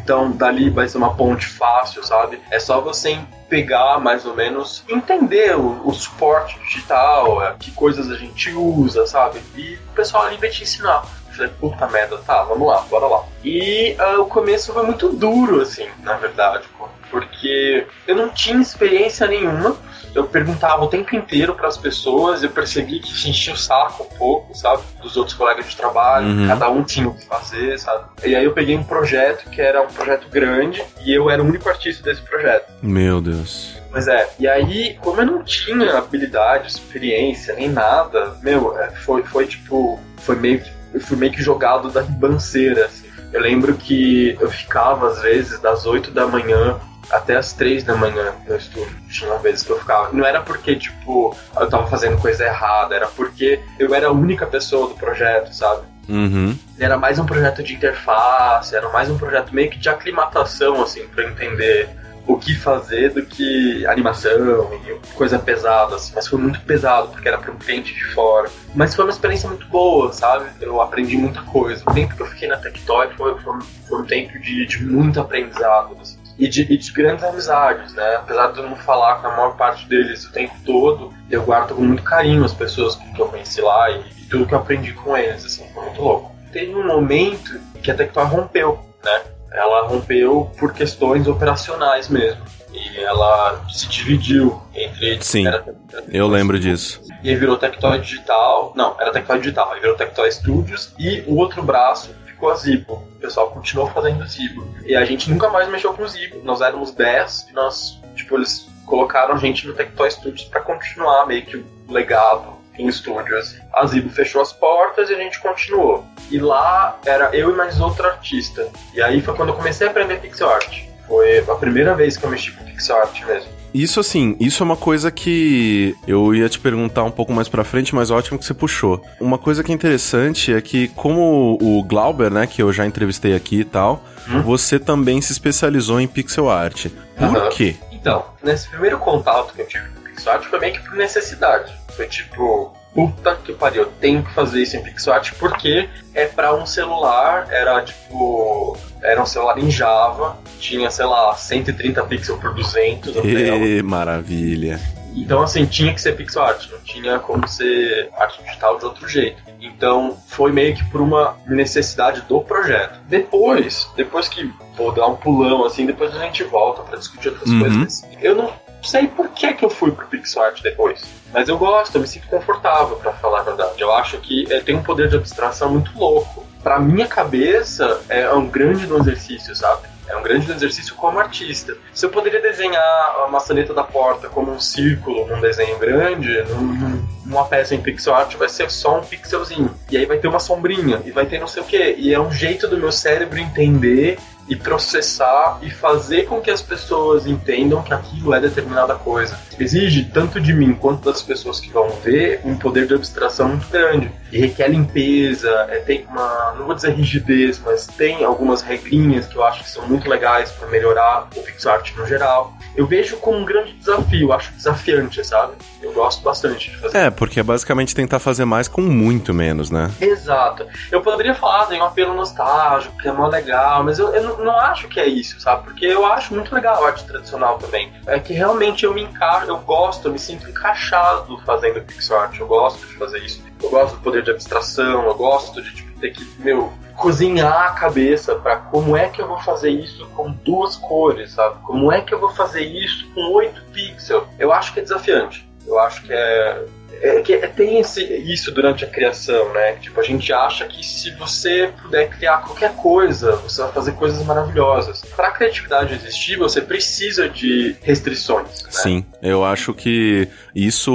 [0.10, 2.42] então dali vai ser uma ponte fácil, sabe?
[2.50, 8.10] É só você pegar mais ou menos, entender o, o suporte digital, é, que coisas
[8.10, 9.40] a gente usa, sabe?
[9.56, 11.06] E o pessoal ali vai te ensinar.
[11.28, 13.24] Eu falei, puta merda, tá, vamos lá, bora lá.
[13.44, 16.68] E uh, o começo foi muito duro, assim, na verdade,
[17.10, 19.78] porque eu não tinha experiência nenhuma
[20.14, 24.04] eu perguntava o tempo inteiro para as pessoas, eu percebi que se enchia o saco
[24.04, 24.82] um pouco, sabe?
[25.02, 26.48] Dos outros colegas de trabalho, uhum.
[26.48, 28.06] cada um tinha o que fazer, sabe?
[28.26, 31.46] E aí eu peguei um projeto que era um projeto grande e eu era o
[31.46, 32.72] único artista desse projeto.
[32.82, 33.78] Meu Deus.
[33.92, 39.24] Mas é, e aí, como eu não tinha habilidade, experiência, nem nada, meu, é, foi,
[39.24, 43.08] foi tipo, foi meio que, eu fui meio que jogado da ribanceira, assim.
[43.32, 46.80] Eu lembro que eu ficava, às vezes, das 8 da manhã
[47.12, 48.96] até as três da manhã no estúdio.
[49.10, 50.12] Tinha vezes que eu ficava.
[50.14, 54.46] Não era porque, tipo, eu tava fazendo coisa errada, era porque eu era a única
[54.46, 55.84] pessoa do projeto, sabe?
[56.08, 56.58] Uhum.
[56.80, 61.08] Era mais um projeto de interface, era mais um projeto meio que de aclimatação, assim,
[61.08, 61.90] para entender
[62.28, 66.12] o que fazer do que animação e coisa pesada, assim.
[66.16, 68.50] Mas foi muito pesado, porque era para um cliente de fora.
[68.76, 70.46] Mas foi uma experiência muito boa, sabe?
[70.62, 71.84] Eu aprendi muita coisa.
[71.88, 75.20] O tempo que eu fiquei na Tectoy foi, foi, foi um tempo de, de muito
[75.20, 78.16] aprendizado, assim e de, e de, grandes amizades, né?
[78.16, 81.76] Apesar de eu não falar com a maior parte deles o tempo todo, eu guardo
[81.76, 84.94] com muito carinho as pessoas que eu conheci lá e, e tudo que eu aprendi
[84.94, 86.34] com eles, assim, foi muito louco.
[86.52, 89.22] Teve um momento que a Tectoy rompeu, né?
[89.52, 92.42] Ela rompeu por questões operacionais mesmo.
[92.72, 95.22] E ela se dividiu entre.
[95.22, 97.02] Sim, era, era, eu lembro disso.
[97.24, 98.74] E aí virou Tectoy Digital.
[98.76, 99.72] Não, era Tectoy Digital.
[99.74, 100.94] Aí virou Tectoy Studios.
[100.98, 102.94] E o outro braço ficou a Zibo.
[102.94, 104.66] O pessoal continuou fazendo Zibo.
[104.86, 106.42] E a gente nunca mais mexeu com Zibo.
[106.44, 111.28] Nós éramos 10 e nós, tipo, eles colocaram a gente no Tectoy Studios para continuar
[111.28, 113.60] meio que o legado em estúdios.
[113.74, 116.06] A Zibo fechou as portas e a gente continuou.
[116.32, 118.70] E lá era eu e mais outro artista.
[118.94, 120.84] E aí foi quando eu comecei a aprender pixel art.
[121.08, 123.59] Foi a primeira vez que eu mexi com pixel art mesmo.
[123.74, 127.64] Isso assim, isso é uma coisa que eu ia te perguntar um pouco mais pra
[127.64, 129.04] frente, mas ótimo que você puxou.
[129.20, 133.36] Uma coisa que é interessante é que, como o Glauber, né, que eu já entrevistei
[133.36, 134.42] aqui e tal, hum?
[134.42, 136.88] você também se especializou em pixel art.
[137.16, 137.50] Por uhum.
[137.50, 137.76] quê?
[137.92, 141.74] Então, nesse primeiro contato que eu tive com pixel art foi meio que por necessidade.
[141.96, 146.26] Foi tipo, puta que pariu, eu tenho que fazer isso em pixel art porque é
[146.26, 152.40] para um celular, era tipo era um celular em Java, tinha, sei lá, 130 pixels
[152.40, 154.80] por 200 Que maravilha.
[155.16, 159.08] Então, assim, tinha que ser pixel art, não tinha como ser arte digital de outro
[159.08, 159.42] jeito.
[159.60, 163.00] Então, foi meio que por uma necessidade do projeto.
[163.08, 167.50] Depois, depois que vou dar um pulão, assim, depois a gente volta para discutir outras
[167.50, 167.60] uhum.
[167.60, 168.04] coisas.
[168.22, 171.02] Eu não sei por que, que eu fui pro pixel art depois.
[171.34, 173.74] Mas eu gosto, eu me sinto confortável, para falar a verdade.
[173.78, 178.32] Eu acho que é, tem um poder de abstração muito louco para minha cabeça, é
[178.34, 179.88] um grande exercício, sabe?
[180.08, 181.78] É um grande exercício como artista.
[181.94, 182.84] Se eu poderia desenhar
[183.24, 188.16] a maçaneta da porta como um círculo num desenho grande, num, numa peça em pixel
[188.16, 189.74] art vai ser só um pixelzinho.
[189.92, 191.96] E aí vai ter uma sombrinha, e vai ter não sei o que.
[191.98, 194.18] E é um jeito do meu cérebro entender
[194.50, 199.40] e processar e fazer com que as pessoas entendam que aquilo é determinada coisa.
[199.60, 203.68] Exige tanto de mim quanto das pessoas que vão ver um poder de abstração muito
[203.70, 209.28] grande e requer limpeza, é, tem uma, não vou dizer rigidez, mas tem algumas regrinhas
[209.28, 212.54] que eu acho que são muito legais para melhorar o pixel art no geral.
[212.76, 215.54] Eu vejo como um grande desafio, acho desafiante, sabe?
[215.82, 216.98] Eu gosto bastante de fazer.
[216.98, 219.92] É, porque é basicamente tentar fazer mais com muito menos, né?
[220.00, 220.66] Exato.
[220.92, 224.39] Eu poderia falar, tem um apelo nostálgico, que é mó legal, mas eu, eu não
[224.52, 225.64] acho que é isso, sabe?
[225.64, 227.92] Porque eu acho muito legal a arte tradicional também.
[228.06, 232.40] É que realmente eu me encaixo, eu gosto, eu me sinto encaixado fazendo pixel art,
[232.40, 233.44] eu gosto de fazer isso.
[233.62, 237.72] Eu gosto do poder de abstração, eu gosto de tipo, ter que, meu, cozinhar a
[237.72, 241.60] cabeça para como é que eu vou fazer isso com duas cores, sabe?
[241.64, 244.28] Como é que eu vou fazer isso com 8 pixels?
[244.38, 245.50] Eu acho que é desafiante.
[245.66, 246.66] Eu acho que é
[247.02, 249.74] é que tem esse, isso durante a criação, né?
[249.76, 254.24] Tipo, a gente acha que se você puder criar qualquer coisa, você vai fazer coisas
[254.26, 255.02] maravilhosas.
[255.16, 258.64] Para a criatividade existir, você precisa de restrições.
[258.64, 258.70] Né?
[258.72, 260.92] Sim, eu acho que isso,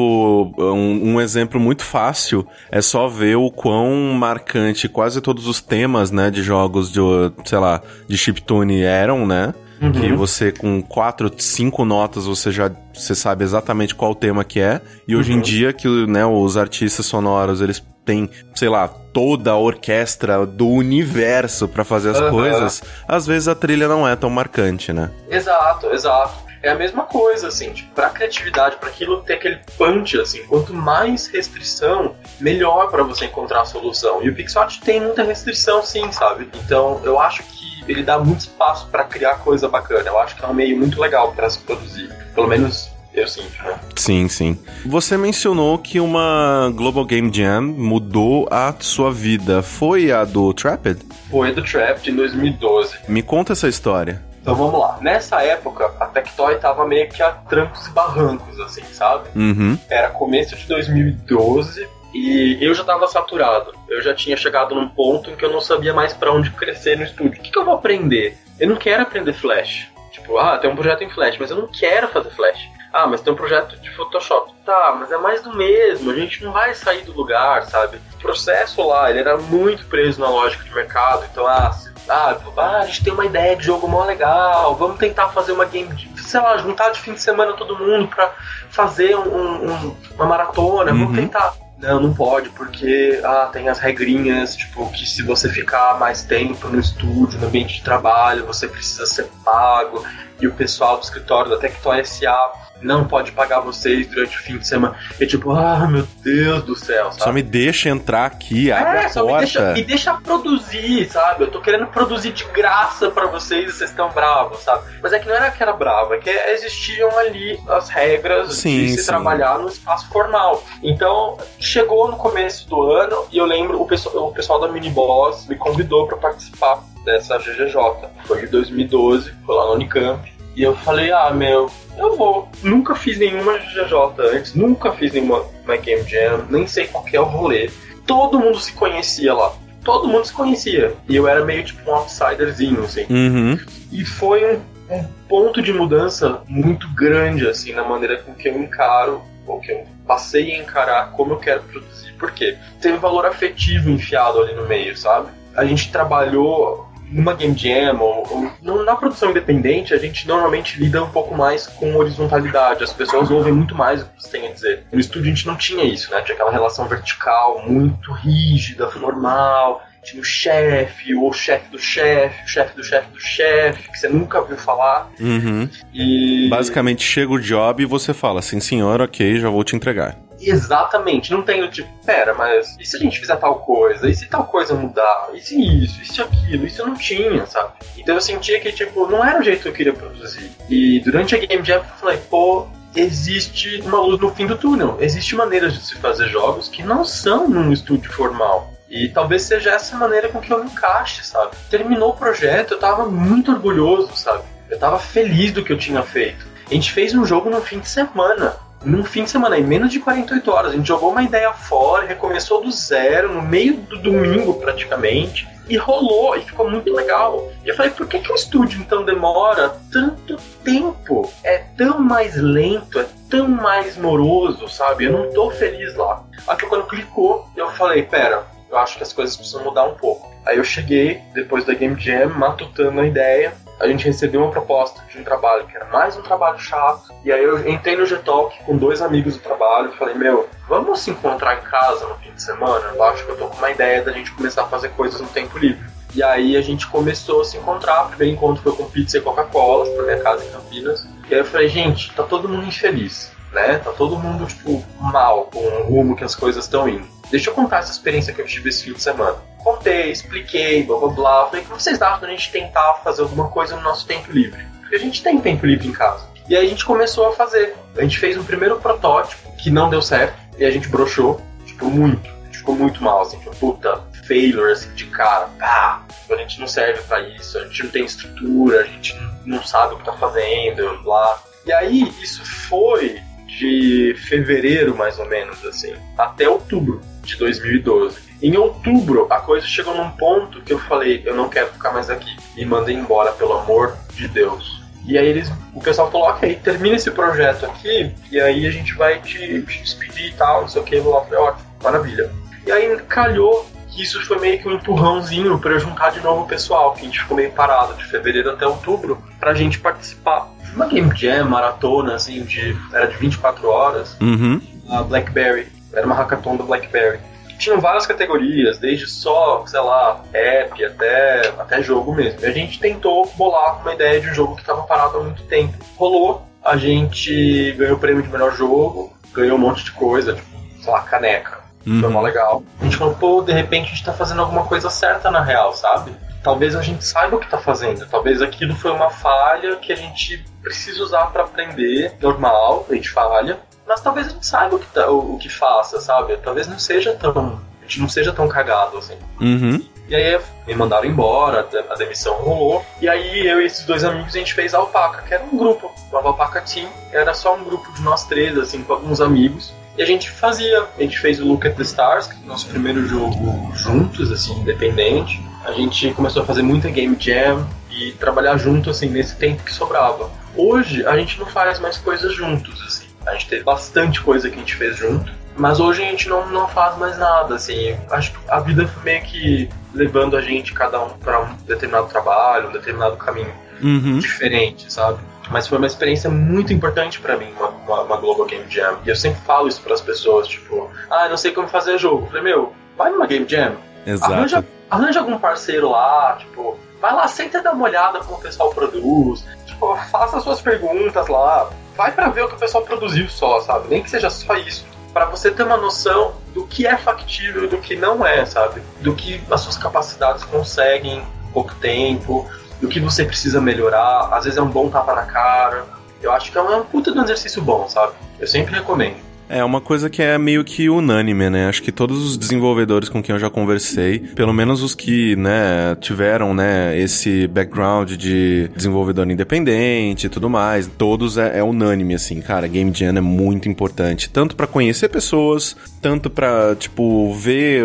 [0.58, 6.10] um, um, exemplo muito fácil é só ver o quão marcante quase todos os temas,
[6.10, 7.00] né, de jogos de,
[7.44, 9.54] sei lá, de chiptune eram, né?
[9.80, 9.92] Uhum.
[9.92, 14.80] Que você, com quatro, cinco notas, você já você sabe exatamente qual tema que é.
[15.06, 15.38] E hoje uhum.
[15.38, 20.68] em dia, que né, os artistas sonoros, eles têm, sei lá, toda a orquestra do
[20.68, 22.30] universo para fazer as uhum.
[22.30, 25.10] coisas, às vezes a trilha não é tão marcante, né?
[25.28, 26.43] Exato, exato.
[26.64, 30.72] É a mesma coisa, assim, tipo, pra criatividade, para aquilo ter aquele punch, assim, quanto
[30.72, 34.22] mais restrição, melhor para você encontrar a solução.
[34.22, 36.48] E o Pixart tem muita restrição, sim, sabe?
[36.64, 40.08] Então, eu acho que ele dá muito espaço para criar coisa bacana.
[40.08, 42.10] Eu acho que é um meio muito legal para se produzir.
[42.34, 43.78] Pelo menos eu sinto, né?
[43.94, 44.58] Sim, sim.
[44.86, 49.62] Você mencionou que uma Global Game Jam mudou a sua vida.
[49.62, 51.04] Foi a do Trapped?
[51.30, 53.00] Foi a do Trapped em 2012.
[53.06, 54.22] Me conta essa história.
[54.44, 54.98] Então vamos lá.
[55.00, 59.30] Nessa época, a Tectoy tava meio que a trancos e barrancos, assim, sabe?
[59.34, 59.78] Uhum.
[59.88, 63.74] Era começo de 2012, e eu já estava saturado.
[63.88, 66.98] Eu já tinha chegado num ponto em que eu não sabia mais para onde crescer
[66.98, 67.40] no estúdio.
[67.40, 68.36] O que, que, eu vou aprender?
[68.60, 69.88] Eu não quero aprender Flash.
[70.12, 72.68] Tipo, ah, tem um projeto em Flash, mas eu não quero fazer Flash.
[72.92, 74.52] Ah, mas tem um projeto de Photoshop.
[74.62, 76.10] Tá, mas é mais do mesmo.
[76.10, 77.96] A gente não vai sair do lugar, sabe?
[78.14, 81.24] O processo lá, ele era muito preso na lógica de mercado.
[81.32, 84.74] Então, ah, se, ah, ah, a gente tem uma ideia de jogo mó legal.
[84.76, 88.08] Vamos tentar fazer uma game, de, sei lá, juntar de fim de semana todo mundo
[88.08, 88.32] pra
[88.70, 90.92] fazer um, um, uma maratona.
[90.92, 90.98] Uhum.
[90.98, 95.98] Vamos tentar não, não pode, porque ah, tem as regrinhas, tipo, que se você ficar
[95.98, 100.02] mais tempo no estúdio, no ambiente de trabalho, você precisa ser pago.
[100.40, 102.52] E o pessoal do escritório da Tectoy SA
[102.84, 104.96] não pode pagar vocês durante o fim de semana.
[105.18, 107.22] E tipo, ah, meu Deus do céu, sabe?
[107.22, 109.24] Só me deixa entrar aqui, abre é, a porta.
[109.24, 111.44] Me deixa, me deixa produzir, sabe?
[111.44, 114.84] Eu tô querendo produzir de graça para vocês e vocês estão bravos, sabe?
[115.02, 118.84] Mas é que não era que era bravo, é que existiam ali as regras sim,
[118.84, 119.06] de se sim.
[119.06, 120.62] trabalhar no espaço formal.
[120.82, 125.46] Então, chegou no começo do ano e eu lembro o pessoal, o pessoal da Miniboss
[125.46, 128.08] me convidou para participar dessa GGJ.
[128.24, 130.32] Foi em 2012, foi lá no Unicamp.
[130.56, 132.48] E eu falei, ah, meu, eu vou.
[132.62, 133.92] Nunca fiz nenhuma GJ
[134.32, 137.70] antes, nunca fiz nenhuma My Game Jam, nem sei qual que é o rolê.
[138.06, 139.52] Todo mundo se conhecia lá.
[139.82, 140.94] Todo mundo se conhecia.
[141.08, 143.04] E eu era meio tipo um outsiderzinho, assim.
[143.10, 143.58] Uhum.
[143.90, 148.58] E foi um, um ponto de mudança muito grande, assim, na maneira com que eu
[148.58, 152.12] encaro, ou que eu passei a encarar como eu quero produzir.
[152.18, 152.56] Por quê?
[152.80, 155.28] Teve valor afetivo enfiado ali no meio, sabe?
[155.54, 161.02] A gente trabalhou numa Game Jam ou, ou, na produção independente, a gente normalmente lida
[161.02, 162.84] um pouco mais com horizontalidade.
[162.84, 164.84] As pessoas ouvem muito mais o que você tem a dizer.
[164.92, 166.20] No estúdio a gente não tinha isso, né?
[166.22, 169.82] Tinha aquela relação vertical muito rígida, formal.
[170.02, 173.98] Tinha o chefe, ou o chefe do chefe, o chefe do chefe do chefe, que
[173.98, 175.10] você nunca ouviu falar.
[175.18, 175.66] Uhum.
[175.94, 176.46] E...
[176.50, 180.14] Basicamente, chega o job e você fala, sim senhor, ok, já vou te entregar.
[180.48, 184.08] Exatamente, não tem o tipo, pera, mas e se a gente fizer tal coisa?
[184.08, 185.30] E se tal coisa mudar?
[185.34, 186.02] E se isso?
[186.02, 186.66] E se aquilo?
[186.66, 187.72] Isso não tinha, sabe?
[187.96, 190.50] Então eu sentia que, tipo, não era o jeito que eu queria produzir.
[190.68, 194.96] E durante a Game Jam eu falei, pô, existe uma luz no fim do túnel.
[195.00, 198.72] Existe maneiras de se fazer jogos que não são num estúdio formal.
[198.88, 201.56] E talvez seja essa maneira com que eu me encaixe, sabe?
[201.68, 204.44] Terminou o projeto, eu tava muito orgulhoso, sabe?
[204.70, 206.46] Eu tava feliz do que eu tinha feito.
[206.70, 209.90] A gente fez um jogo no fim de semana num fim de semana, em menos
[209.90, 210.72] de 48 horas.
[210.72, 215.76] A gente jogou uma ideia fora, recomeçou do zero, no meio do domingo praticamente, e
[215.76, 217.50] rolou, e ficou muito legal.
[217.64, 221.30] E eu falei, por que, que o estúdio então demora tanto tempo?
[221.42, 225.04] É tão mais lento, é tão mais moroso, sabe?
[225.04, 226.22] Eu não tô feliz lá.
[226.46, 229.94] Aí que quando clicou, eu falei, pera, eu acho que as coisas precisam mudar um
[229.94, 230.32] pouco.
[230.44, 235.02] Aí eu cheguei, depois da Game Jam, matutando a ideia, a gente recebeu uma proposta
[235.10, 237.12] de um trabalho que era mais um trabalho chato.
[237.24, 241.00] E aí eu entrei no G-Talk com dois amigos do trabalho e falei, meu, vamos
[241.00, 242.92] se encontrar em casa no fim de semana?
[242.94, 245.28] Eu acho que eu tô com uma ideia da gente começar a fazer coisas no
[245.28, 245.84] tempo livre.
[246.14, 248.04] E aí a gente começou a se encontrar.
[248.04, 251.06] O primeiro encontro foi com pizza e Coca-Cola, na minha casa em Campinas.
[251.28, 253.78] E aí eu falei, gente, tá todo mundo infeliz, né?
[253.78, 257.06] Tá todo mundo, tipo, mal com o rumo que as coisas estão indo.
[257.30, 260.98] Deixa eu contar essa experiência que eu tive esse fim de semana contei, expliquei, blá
[260.98, 261.46] blá blá.
[261.46, 264.62] Falei, o que vocês acham da gente tentar fazer alguma coisa no nosso tempo livre?
[264.80, 266.28] Porque a gente tem tempo livre em casa.
[266.46, 267.74] E aí a gente começou a fazer.
[267.96, 271.86] A gente fez um primeiro protótipo que não deu certo e a gente broxou, tipo,
[271.86, 272.28] muito.
[272.28, 275.48] A gente ficou muito mal, assim, tipo, puta, failure, assim, de cara.
[275.60, 279.62] Ah, a gente não serve para isso, a gente não tem estrutura, a gente não
[279.62, 281.42] sabe o que tá fazendo, blá.
[281.64, 288.23] E aí isso foi de fevereiro, mais ou menos, assim, até outubro de 2012.
[288.42, 292.10] Em outubro, a coisa chegou num ponto que eu falei, eu não quero ficar mais
[292.10, 292.36] aqui.
[292.56, 294.82] E mandei embora, pelo amor de Deus.
[295.06, 298.94] E aí eles, o pessoal falou, ok, termina esse projeto aqui, e aí a gente
[298.94, 300.96] vai te, te despedir e tal, não sei o que.
[300.96, 302.30] Eu falei, ótimo, maravilha.
[302.66, 306.46] E aí calhou que isso foi meio que um empurrãozinho para juntar de novo o
[306.46, 310.74] pessoal, que a gente ficou meio parado de fevereiro até outubro, pra gente participar de
[310.74, 314.60] uma Game Jam, maratona, assim, de, era de 24 horas, uhum.
[314.90, 317.20] a Blackberry, era uma hackathon da Blackberry
[317.64, 322.40] tinham várias categorias, desde só, sei lá, app até, até jogo mesmo.
[322.40, 325.42] E a gente tentou bolar uma ideia de um jogo que estava parado há muito
[325.44, 325.76] tempo.
[325.96, 330.48] Rolou, a gente ganhou o prêmio de melhor jogo, ganhou um monte de coisa, tipo,
[330.80, 331.64] sei lá, caneca.
[331.86, 332.00] Uhum.
[332.00, 332.62] Foi mó legal.
[332.80, 335.72] A gente falou, pô, de repente a gente tá fazendo alguma coisa certa na real,
[335.74, 336.14] sabe?
[336.42, 338.06] Talvez a gente saiba o que tá fazendo.
[338.06, 342.12] Talvez aquilo foi uma falha que a gente precisa usar para aprender.
[342.20, 345.48] Normal, a gente falha mas talvez a gente saiba o que, tá, o, o, que
[345.48, 346.36] faça, sabe?
[346.38, 347.60] Talvez não seja tão.
[347.80, 349.16] A gente não seja tão cagado assim.
[349.40, 349.84] Uhum.
[350.08, 352.84] E aí me mandaram embora, a demissão rolou.
[353.00, 355.56] E aí eu e esses dois amigos a gente fez a Alpaca, que era um
[355.56, 356.88] grupo, o Alpaca Team.
[357.12, 359.72] Era só um grupo de nós três, assim, com alguns amigos.
[359.96, 362.48] E a gente fazia, a gente fez o Look at the Stars, que é o
[362.48, 365.40] nosso primeiro jogo juntos, assim, independente.
[365.64, 369.72] A gente começou a fazer muita game jam e trabalhar junto, assim, nesse tempo que
[369.72, 370.30] sobrava.
[370.56, 373.03] Hoje a gente não faz mais coisas juntos, assim.
[373.34, 375.32] A gente teve bastante coisa que a gente fez junto.
[375.56, 377.96] Mas hoje a gente não, não faz mais nada, assim.
[378.10, 382.06] Acho que a vida foi meio que levando a gente, cada um, para um determinado
[382.08, 384.18] trabalho, um determinado caminho uhum.
[384.18, 385.18] diferente, sabe?
[385.50, 388.98] Mas foi uma experiência muito importante para mim, uma, uma, uma, Global Game Jam.
[389.04, 392.24] E eu sempre falo isso para as pessoas, tipo, ah, não sei como fazer jogo.
[392.24, 393.74] Eu falei, meu, vai numa Game Jam.
[394.06, 394.32] Exato.
[394.32, 398.40] Arranja, arranja algum parceiro lá, tipo, vai lá, senta e dá uma olhada como o
[398.40, 399.44] pessoal produz.
[399.66, 403.88] Tipo, faça suas perguntas lá vai para ver o que o pessoal produziu só, sabe?
[403.88, 404.84] Nem que seja só isso.
[405.12, 408.82] Para você ter uma noção do que é factível do que não é, sabe?
[409.00, 412.48] Do que as suas capacidades conseguem em pouco tempo,
[412.80, 414.28] do que você precisa melhorar.
[414.32, 415.84] Às vezes é um bom tapa na cara.
[416.20, 418.14] Eu acho que é um puta de um exercício bom, sabe?
[418.40, 419.16] Eu sempre recomendo.
[419.48, 421.68] É uma coisa que é meio que unânime, né?
[421.68, 425.94] Acho que todos os desenvolvedores com quem eu já conversei, pelo menos os que, né,
[426.00, 432.40] tiveram, né, esse background de desenvolvedor independente e tudo mais, todos é, é unânime, assim,
[432.40, 437.84] cara, Game Jam é muito importante, tanto para conhecer pessoas, tanto para tipo, ver,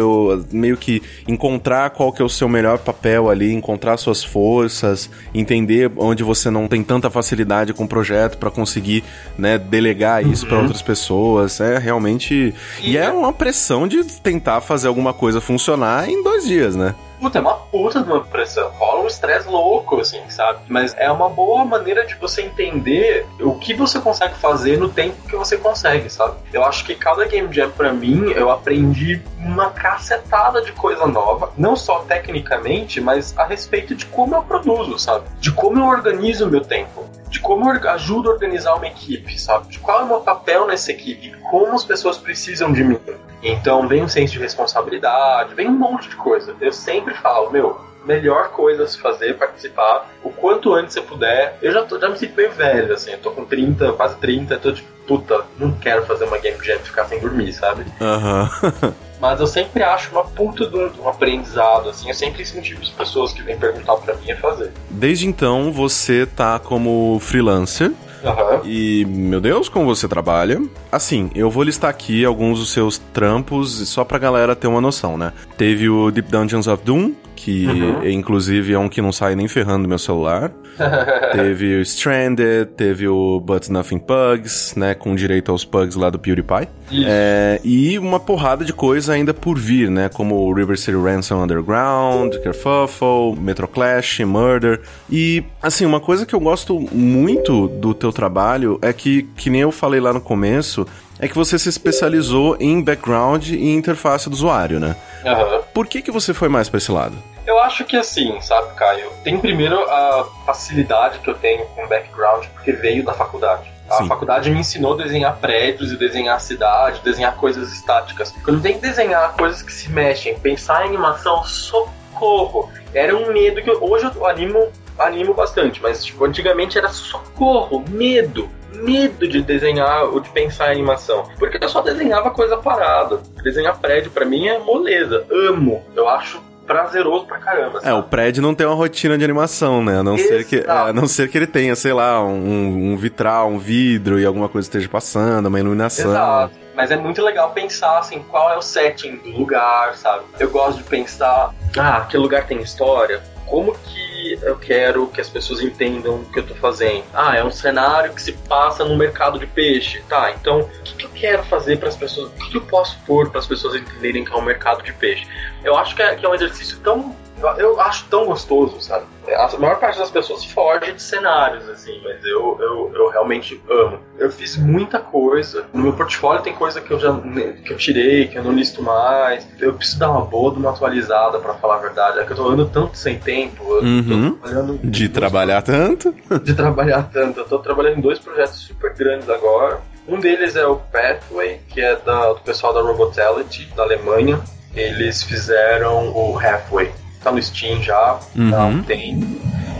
[0.51, 5.91] meio que encontrar qual que é o seu melhor papel ali, encontrar suas forças, entender
[5.97, 9.03] onde você não tem tanta facilidade com o projeto para conseguir,
[9.37, 10.49] né, delegar isso uhum.
[10.49, 12.53] para outras pessoas é realmente.
[12.81, 16.95] E, e é uma pressão de tentar fazer alguma coisa funcionar em dois dias, né?
[17.19, 18.71] puta, é uma puta de uma pressão.
[18.77, 20.59] Rola um estresse louco, assim, sabe?
[20.67, 25.27] Mas é uma boa maneira de você entender o que você consegue fazer no tempo
[25.27, 26.37] que você consegue, sabe?
[26.53, 31.51] Eu acho que cada Game Jam, pra mim, eu aprendi uma cacetada de coisa nova.
[31.57, 35.25] Não só tecnicamente, mas a respeito de como eu produzo, sabe?
[35.39, 39.39] De como eu organizo o meu tempo de como eu ajudo a organizar uma equipe,
[39.39, 39.67] sabe?
[39.67, 42.99] De qual é o meu papel nessa equipe, como as pessoas precisam de mim.
[43.41, 46.55] Então vem um senso de responsabilidade, vem um monte de coisa.
[46.59, 51.57] Eu sempre falo, meu, melhor coisa a se fazer, participar, o quanto antes você puder.
[51.61, 54.57] Eu já, tô, já me sinto meio velho, assim, eu tô com 30, quase 30,
[54.57, 57.85] tô tipo, puta, não quero fazer uma game jam e ficar sem dormir, sabe?
[58.01, 58.49] Aham.
[58.63, 58.93] Uhum.
[59.19, 62.07] Mas eu sempre acho uma puta de um, aprendizado, assim.
[62.07, 64.71] Eu sempre incentivo as pessoas que vêm perguntar pra mim a fazer.
[64.89, 67.91] Desde então, você tá como freelancer.
[68.23, 68.61] Uhum.
[68.65, 70.61] E, meu Deus, como você trabalha.
[70.91, 75.17] Assim, eu vou listar aqui alguns dos seus trampos, só pra galera ter uma noção,
[75.17, 75.31] né?
[75.57, 78.05] Teve o Deep Dungeons of Doom, que uhum.
[78.09, 80.51] inclusive é um que não sai nem ferrando do meu celular.
[81.31, 86.19] teve o Stranded, teve o But Nothing Pugs, né, com direito aos pugs lá do
[86.19, 86.67] PewDiePie.
[87.05, 91.41] É, e uma porrada de coisa ainda por vir, né, como o River City Ransom
[91.41, 94.81] Underground, Kerfuffle, Metro Clash, Murder.
[95.09, 99.61] E, assim, uma coisa que eu gosto muito do teu trabalho é que, que nem
[99.61, 100.85] eu falei lá no começo,
[101.19, 104.95] é que você se especializou em background e interface do usuário, né?
[105.23, 105.61] Uhum.
[105.73, 107.15] Por que, que você foi mais para esse lado?
[107.49, 109.09] Eu acho que assim, sabe, Caio?
[109.23, 113.73] Tem primeiro a facilidade que eu tenho com background, porque veio da faculdade.
[113.89, 114.07] A Sim.
[114.07, 118.31] faculdade me ensinou a desenhar prédios e desenhar a cidade, desenhar coisas estáticas.
[118.45, 122.69] Quando tem que desenhar coisas que se mexem, pensar em animação, socorro!
[122.93, 127.83] Era um medo que eu, hoje eu animo, animo bastante, mas tipo, antigamente era socorro,
[127.89, 131.27] medo medo de desenhar ou de pensar em animação.
[131.39, 133.19] Porque eu só desenhava coisa parada.
[133.43, 135.25] Desenhar prédio para mim é moleza.
[135.31, 135.83] Amo.
[135.95, 136.39] Eu acho
[136.69, 137.79] prazeroso pra caramba.
[137.79, 137.89] Sabe?
[137.89, 139.99] É, o prédio não tem uma rotina de animação, né?
[139.99, 143.49] A não, ser que, a não ser que ele tenha, sei lá, um, um vitral,
[143.49, 146.11] um vidro e alguma coisa esteja passando, uma iluminação.
[146.11, 146.53] Exato.
[146.75, 150.25] Mas é muito legal pensar, assim, qual é o setting do lugar, sabe?
[150.39, 153.21] Eu gosto de pensar, ah, aquele lugar tem história.
[153.49, 157.03] Como que eu quero que as pessoas entendam o que eu tô fazendo?
[157.13, 160.03] Ah, é um cenário que se passa no mercado de peixe.
[160.07, 162.29] Tá, então o que, que eu quero fazer para as pessoas?
[162.29, 164.93] O que, que eu posso pôr para as pessoas entenderem que é um mercado de
[164.93, 165.27] peixe?
[165.63, 167.15] Eu acho que é, que é um exercício tão
[167.57, 169.05] eu acho tão gostoso, sabe?
[169.27, 173.99] A maior parte das pessoas foge de cenários, assim, mas eu, eu, eu realmente amo.
[174.17, 175.65] Eu fiz muita coisa.
[175.73, 177.15] No meu portfólio tem coisa que eu já
[177.63, 179.47] que eu tirei, que eu não listo mais.
[179.59, 182.19] Eu preciso dar uma boa, uma atualizada, para falar a verdade.
[182.19, 183.63] É que eu tô andando tanto sem tempo.
[183.63, 184.35] Eu uhum.
[184.35, 186.15] trabalhando de trabalhar tanto?
[186.43, 187.39] De trabalhar tanto.
[187.39, 189.81] Eu tô trabalhando em dois projetos super grandes agora.
[190.07, 194.39] Um deles é o Pathway, que é da, do pessoal da Robotality, da Alemanha.
[194.75, 196.91] Eles fizeram o Halfway
[197.23, 198.45] tá no Steam já, uhum.
[198.49, 199.39] não tem.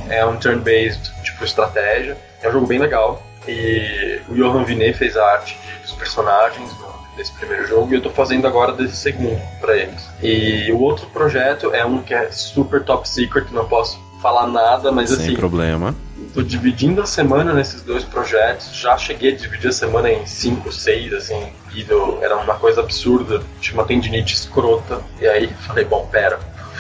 [0.10, 2.18] É um turn-based, tipo estratégia.
[2.42, 3.22] É um jogo bem legal.
[3.48, 6.70] E o Johan Vinet fez a arte dos personagens
[7.16, 10.10] desse primeiro jogo e eu tô fazendo agora desse segundo para eles.
[10.24, 14.92] E o outro projeto é um que é super top secret, não posso falar nada,
[14.92, 15.36] mas Sem assim.
[15.36, 15.96] problema.
[16.34, 18.74] Tô dividindo a semana nesses dois projetos.
[18.76, 21.52] Já cheguei a dividir a semana em cinco, seis, assim.
[21.74, 21.86] E
[22.22, 23.42] era uma coisa absurda.
[23.60, 25.02] Tinha uma tendinite escrota.
[25.20, 26.40] E aí falei, bom, pera,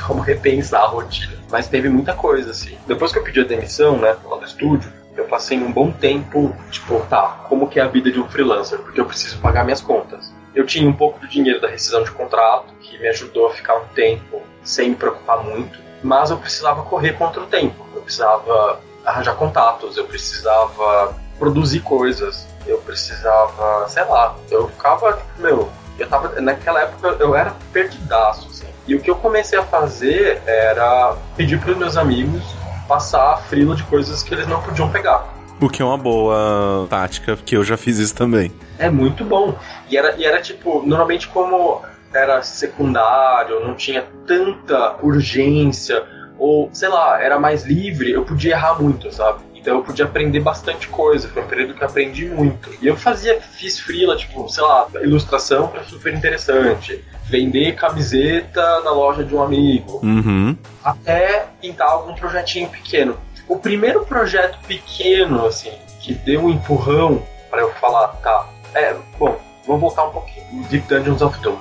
[0.10, 1.38] como repensar a rotina.
[1.51, 2.76] Mas teve muita coisa, assim.
[2.88, 6.55] Depois que eu pedi a demissão, né, lá do estúdio, eu passei um bom tempo,
[6.72, 8.80] tipo, tá, como que é a vida de um freelancer?
[8.80, 10.34] Porque eu preciso pagar minhas contas.
[10.55, 13.78] Eu tinha um pouco do dinheiro da rescisão de contrato, que me ajudou a ficar
[13.78, 17.86] um tempo sem me preocupar muito, mas eu precisava correr contra o tempo.
[17.93, 25.70] Eu precisava arranjar contatos, eu precisava produzir coisas, eu precisava, sei lá, eu ficava, meu,
[25.99, 28.49] eu tava, naquela época eu era perdidaço,
[28.90, 32.42] e o que eu comecei a fazer era pedir para os meus amigos
[32.88, 35.32] passar a frila de coisas que eles não podiam pegar.
[35.62, 38.52] O que é uma boa tática, porque eu já fiz isso também.
[38.80, 39.56] É muito bom.
[39.88, 46.04] E era, e era tipo, normalmente como era secundário, não tinha tanta urgência,
[46.40, 49.44] ou sei lá, era mais livre, eu podia errar muito, sabe?
[49.54, 52.72] Então eu podia aprender bastante coisa, foi um período que eu aprendi muito.
[52.82, 58.91] E eu fazia, fiz frila, tipo, sei lá, ilustração para super interessante, vender camiseta na
[58.91, 60.57] loja de um amigo, uhum.
[60.84, 63.17] até pintar algum projetinho pequeno.
[63.47, 69.38] O primeiro projeto pequeno, assim, que deu um empurrão para eu falar, tá, é, bom,
[69.65, 71.57] vamos voltar um pouquinho, Deep Dungeons of Doom.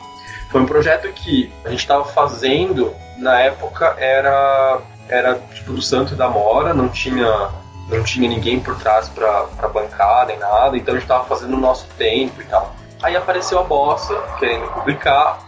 [0.50, 6.14] Foi um projeto que a gente estava fazendo, na época era era tipo do Santo
[6.14, 7.50] da Mora, não tinha
[7.88, 11.60] não tinha ninguém por trás para bancar nem nada, então a gente tava fazendo o
[11.60, 12.74] nosso tempo e tal.
[13.02, 15.47] Aí apareceu a bossa querendo publicar,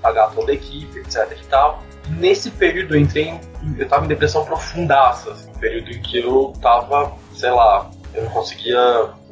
[0.00, 1.82] pagar toda a equipe, etc e tal.
[2.08, 3.40] nesse período eu entrei em,
[3.78, 8.24] eu tava em depressão profundaça, assim, um período em que eu tava, sei lá, eu
[8.24, 8.78] não conseguia,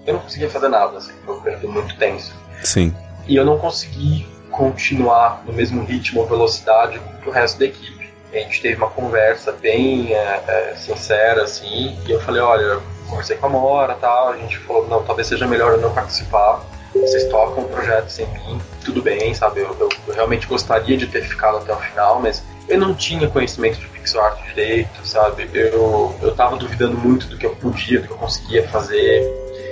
[0.06, 2.34] eu não conseguia fazer nada, assim, foi um período muito tenso.
[2.62, 2.94] Sim.
[3.26, 8.08] E eu não consegui continuar no mesmo ritmo ou velocidade com o resto da equipe.
[8.32, 13.36] A gente teve uma conversa bem é, é, sincera, assim, e eu falei, olha, conversei
[13.36, 16.60] com a Mora tal, a gente falou, não, talvez seja melhor eu não participar,
[17.00, 21.06] vocês tocam o projeto sem mim, tudo bem, sabe, eu, eu, eu realmente gostaria de
[21.06, 25.48] ter ficado até o final, mas eu não tinha conhecimento de pixel art direito, sabe,
[25.52, 29.26] eu, eu tava duvidando muito do que eu podia, do que eu conseguia fazer,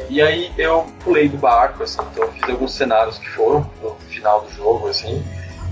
[0.08, 3.96] e aí eu pulei do barco, assim, então eu fiz alguns cenários que foram no
[4.08, 5.22] final do jogo, assim,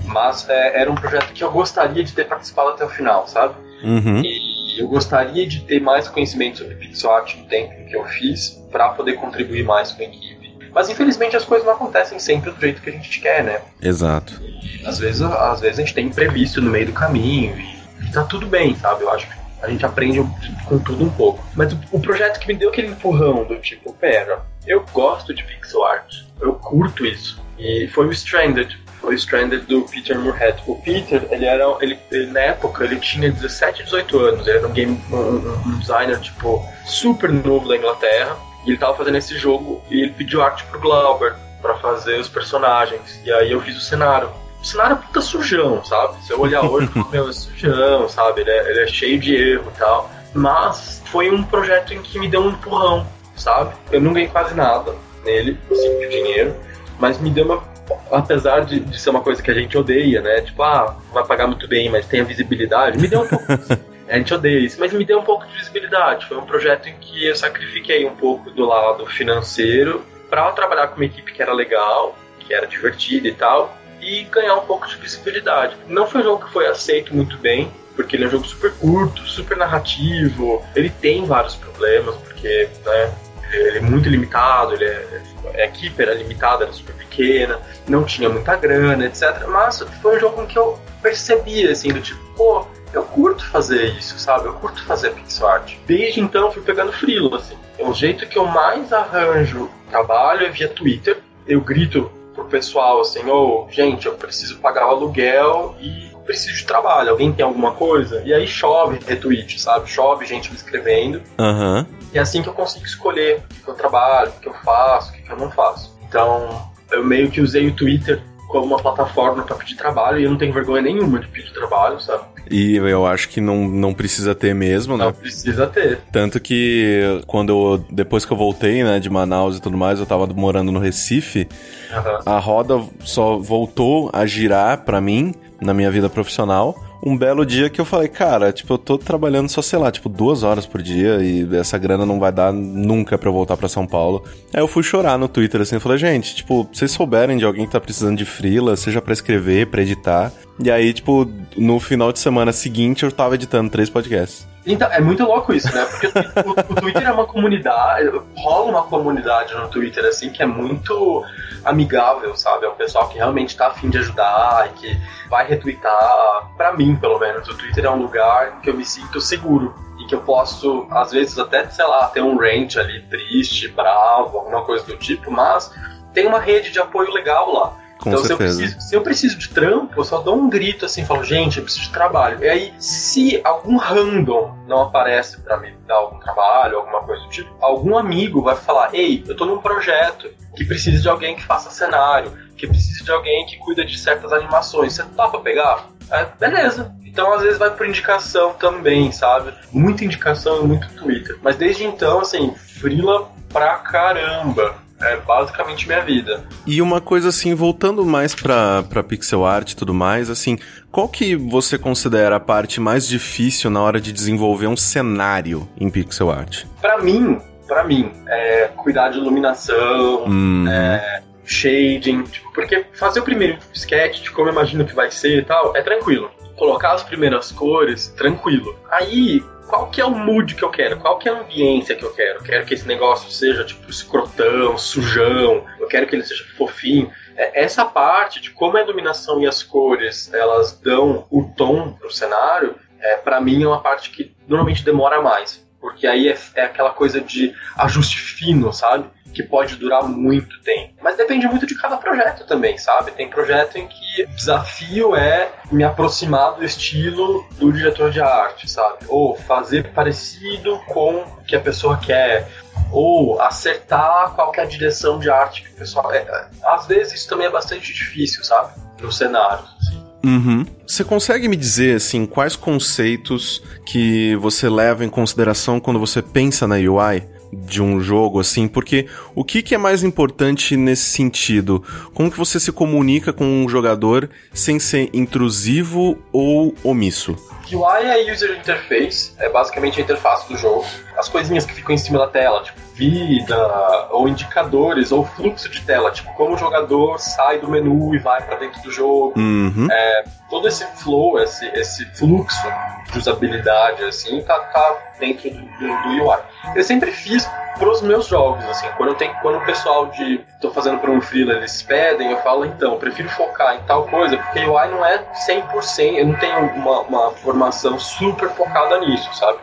[0.05, 3.55] mas é, era um projeto que eu gostaria de ter participado até o final, sabe?
[3.83, 4.21] Uhum.
[4.23, 8.61] E eu gostaria de ter mais conhecimento sobre pixel art no tempo que eu fiz
[8.71, 10.34] para poder contribuir mais com a equipe.
[10.75, 13.61] Mas infelizmente as coisas não acontecem sempre do jeito que a gente quer, né?
[13.81, 14.41] Exato.
[14.43, 18.11] E, às vezes, às vezes a gente tem imprevisto no meio do caminho e, e
[18.11, 19.03] tá tudo bem, sabe?
[19.03, 20.21] Eu acho que a gente aprende
[20.65, 21.41] com tudo um pouco.
[21.55, 25.43] Mas o, o projeto que me deu aquele empurrão do tipo, pera, eu gosto de
[25.45, 27.41] pixel art, eu curto isso.
[27.57, 30.61] E foi o Stranded o Stranded do Peter Moorhead.
[30.65, 34.47] O Peter, ele era, ele, ele, na época, ele tinha 17, 18 anos.
[34.47, 38.35] Ele era um game, um, um designer tipo super novo da Inglaterra.
[38.65, 42.27] E ele tava fazendo esse jogo e ele pediu arte pro Glauber para fazer os
[42.27, 43.21] personagens.
[43.23, 44.29] E aí eu fiz o cenário.
[44.61, 46.23] O cenário é puta sujão, sabe?
[46.25, 48.41] Se eu olhar hoje, meu, é sujão, sabe?
[48.41, 50.09] Ele é, ele é cheio de erro e tal.
[50.33, 53.73] Mas foi um projeto em que me deu um empurrão, sabe?
[53.91, 54.93] Eu não ganhei quase nada
[55.23, 56.55] nele, assim, de dinheiro,
[56.99, 57.75] mas me deu uma
[58.11, 60.41] apesar de, de, ser uma coisa que a gente odeia, né?
[60.41, 62.97] Tipo, ah, vai pagar muito bem, mas tem a visibilidade.
[62.97, 63.45] Me deu um pouco.
[64.07, 66.27] a gente odeia isso, mas me deu um pouco de visibilidade.
[66.27, 70.95] Foi um projeto em que eu sacrifiquei um pouco do lado financeiro para trabalhar com
[70.95, 74.95] uma equipe que era legal, que era divertida e tal, e ganhar um pouco de
[74.97, 75.75] visibilidade.
[75.87, 78.71] Não foi um jogo que foi aceito muito bem, porque ele é um jogo super
[78.73, 80.63] curto, super narrativo.
[80.75, 83.13] Ele tem vários problemas, porque né,
[83.51, 85.23] ele é muito limitado, ele é,
[85.55, 89.47] a equipe era limitada, era super pequena, não tinha muita grana, etc.
[89.47, 93.93] Mas foi um jogo em que eu percebia, assim, do tipo, pô, eu curto fazer
[93.97, 94.45] isso, sabe?
[94.45, 95.75] Eu curto fazer pixel art.
[95.85, 97.55] Desde então fui pegando frilo, assim.
[97.77, 101.19] É o jeito que eu mais arranjo trabalho é via Twitter.
[101.45, 106.57] Eu grito pro pessoal assim, ô, oh, gente, eu preciso pagar o aluguel e preciso
[106.57, 107.11] de trabalho.
[107.11, 108.21] Alguém tem alguma coisa?
[108.25, 109.89] E aí chove retweet, sabe?
[109.89, 111.21] Chove gente me escrevendo.
[111.39, 111.85] Uhum.
[112.13, 115.11] E é assim que eu consigo escolher o que eu trabalho, o que eu faço,
[115.11, 115.95] o que eu não faço.
[116.07, 120.29] Então, eu meio que usei o Twitter como uma plataforma para pedir trabalho e eu
[120.29, 122.23] não tenho vergonha nenhuma de pedir trabalho, sabe?
[122.49, 125.05] E eu acho que não, não precisa ter mesmo, né?
[125.05, 125.99] Não precisa ter.
[126.11, 130.05] Tanto que quando eu, depois que eu voltei, né, de Manaus e tudo mais, eu
[130.05, 131.47] tava morando no Recife,
[131.91, 132.19] uhum.
[132.25, 137.69] a roda só voltou a girar para mim na minha vida profissional um belo dia
[137.69, 140.81] que eu falei, cara, tipo, eu tô trabalhando só, sei lá, tipo, duas horas por
[140.81, 144.23] dia e essa grana não vai dar nunca pra eu voltar pra São Paulo.
[144.53, 147.71] Aí eu fui chorar no Twitter, assim, falei, gente, tipo, vocês souberem de alguém que
[147.71, 150.31] tá precisando de freela, seja pra escrever, pra editar.
[150.63, 154.47] E aí, tipo, no final de semana seguinte eu tava editando três podcasts.
[154.65, 155.85] Então, é muito louco isso, né?
[155.85, 160.45] Porque o, o, Twitter é uma comunidade, rola uma comunidade no Twitter, assim, que é
[160.45, 161.23] muito
[161.63, 162.65] amigável, sabe?
[162.65, 166.49] É um pessoal que realmente tá afim de ajudar e que vai retweetar.
[166.57, 170.05] Pra mim, pelo menos, o Twitter é um lugar que eu me sinto seguro e
[170.05, 174.63] que eu posso, às vezes, até, sei lá, ter um range ali triste, bravo, alguma
[174.63, 175.71] coisa do tipo, mas
[176.11, 177.84] tem uma rede de apoio legal lá.
[177.99, 180.85] Com então, se eu, preciso, se eu, preciso, de trampo, eu só dou um grito
[180.85, 182.43] assim, falo, gente, eu preciso de trabalho.
[182.43, 187.29] E aí, se algum random não aparece para me dar algum trabalho, alguma coisa do
[187.29, 191.43] tipo, algum amigo vai falar, ei, eu tô num projeto que precisa de alguém que
[191.43, 194.93] faça cenário, que precisa de alguém que cuida de certas animações.
[194.93, 195.87] Você topa pegar?
[196.11, 196.93] É, beleza.
[197.03, 199.53] Então, às vezes, vai por indicação também, sabe?
[199.71, 201.37] Muita indicação e muito Twitter.
[201.41, 206.43] Mas desde então, assim, frila pra caramba é basicamente minha vida.
[206.65, 210.57] E uma coisa assim, voltando mais pra, pra pixel art e tudo mais, assim,
[210.91, 215.89] qual que você considera a parte mais difícil na hora de desenvolver um cenário em
[215.89, 216.65] pixel art?
[216.81, 220.65] Para mim, para mim, é cuidar de iluminação, hum.
[220.67, 225.39] é, shading, tipo, porque fazer o primeiro sketch de como eu imagino que vai ser
[225.39, 226.29] e tal, é tranquilo.
[226.57, 228.77] Colocar as primeiras cores, tranquilo.
[228.89, 229.43] Aí,
[229.75, 232.13] qual que é o mood que eu quero, qual que é a ambiência que eu
[232.13, 232.39] quero.
[232.39, 237.11] Eu quero que esse negócio seja tipo escrotão, sujão, eu quero que ele seja fofinho.
[237.35, 242.09] É, essa parte de como a iluminação e as cores elas dão o tom pro
[242.09, 245.67] cenário, é, para mim é uma parte que normalmente demora mais.
[245.81, 249.09] Porque aí é, é aquela coisa de ajuste fino, sabe?
[249.35, 250.93] Que pode durar muito tempo.
[251.03, 253.11] Mas depende muito de cada projeto também, sabe?
[253.11, 258.69] Tem projeto em que o desafio é me aproximar do estilo do diretor de arte,
[258.69, 259.05] sabe?
[259.07, 262.47] Ou fazer parecido com o que a pessoa quer,
[262.91, 266.11] ou acertar qual é a direção de arte que o pessoal.
[266.11, 268.73] É, às vezes isso também é bastante difícil, sabe?
[269.01, 269.65] No cenário.
[269.79, 270.05] Assim.
[270.25, 270.65] Uhum.
[270.87, 276.65] Você consegue me dizer, assim, quais conceitos que você leva em consideração quando você pensa
[276.65, 277.34] na UI?
[277.65, 281.83] De um jogo, assim, porque o que, que é mais importante nesse sentido?
[282.13, 287.35] Como que você se comunica com um jogador sem ser intrusivo ou omisso?
[287.71, 290.85] UI é User Interface, é basicamente a interface do jogo.
[291.17, 295.81] As coisinhas que ficam em cima da tela, tipo vida, ou indicadores, ou fluxo de
[295.81, 299.33] tela, tipo como o jogador sai do menu e vai para dentro do jogo.
[299.37, 299.87] Uhum.
[299.91, 302.67] É, todo esse flow, esse, esse fluxo
[303.11, 306.37] de usabilidade, assim, tá, tá dentro do, do, do UI.
[306.75, 307.47] Eu sempre fiz
[307.77, 311.19] pros meus jogos, assim, quando eu tenho, quando o pessoal de tô fazendo para um
[311.19, 315.05] freela eles pedem, eu falo então, eu prefiro focar em tal coisa, porque UI não
[315.05, 319.59] é 100%, eu não tenho uma, uma formação super focada nisso, sabe?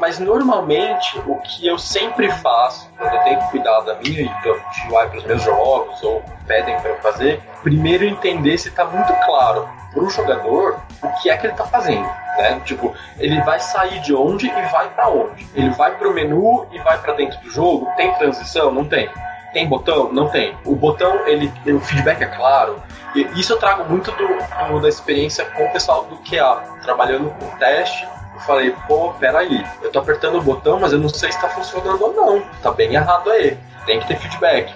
[0.00, 5.06] Mas normalmente o que eu sempre faço quando eu tenho cuidar da minha de UI
[5.08, 9.68] para os meus jogos ou pedem para eu fazer, primeiro entender se está muito claro
[9.92, 12.08] para o jogador o que é que ele está fazendo.
[12.38, 12.60] Né?
[12.64, 15.46] Tipo, ele vai sair de onde e vai para onde.
[15.54, 17.90] Ele vai para o menu e vai para dentro do jogo.
[17.96, 18.70] Tem transição?
[18.70, 19.10] Não tem.
[19.52, 20.12] Tem botão?
[20.12, 20.56] Não tem.
[20.64, 22.80] O botão, ele, o feedback é claro.
[23.14, 27.30] E isso eu trago muito do, do, da experiência com o pessoal do QA, trabalhando
[27.30, 28.06] com teste
[28.40, 31.48] eu falei, pô, peraí, eu tô apertando o botão, mas eu não sei se tá
[31.48, 32.42] funcionando ou não.
[32.62, 33.56] Tá bem errado aí.
[33.86, 34.74] Tem que ter feedback.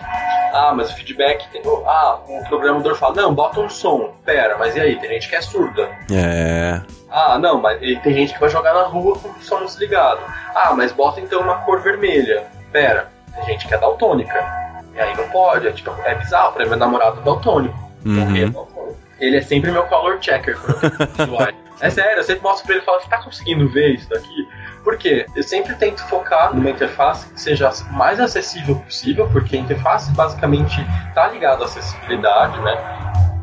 [0.53, 1.63] Ah, mas o feedback tem.
[1.87, 4.15] Ah, o programador fala, não, bota um som.
[4.25, 4.97] Pera, mas e aí?
[4.97, 5.91] Tem gente que é surda.
[6.11, 6.81] É.
[7.11, 10.21] Ah, não, mas tem gente que vai jogar na rua com o som desligado.
[10.55, 12.45] Ah, mas bota então uma cor vermelha.
[12.71, 14.65] Pera, tem gente que é daltônica.
[14.95, 17.77] E aí não pode, é, tipo, é bizarro, pra meu namorado é daltônico.
[18.05, 18.37] Uhum.
[18.37, 18.97] É daltônico.
[19.19, 20.57] Ele é sempre meu color checker.
[21.81, 24.49] É sério, eu sempre mostro pra ele e falo, você tá conseguindo ver isso daqui?
[24.85, 25.27] Por quê?
[25.35, 30.77] Eu sempre tento focar numa interface que seja mais acessível possível, porque a interface basicamente
[31.15, 32.77] tá ligada à acessibilidade, né?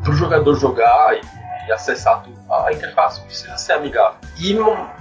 [0.04, 1.20] Pro jogador jogar e,
[1.68, 2.40] e acessar tudo.
[2.50, 4.18] A interface precisa ser amigável.
[4.38, 4.56] E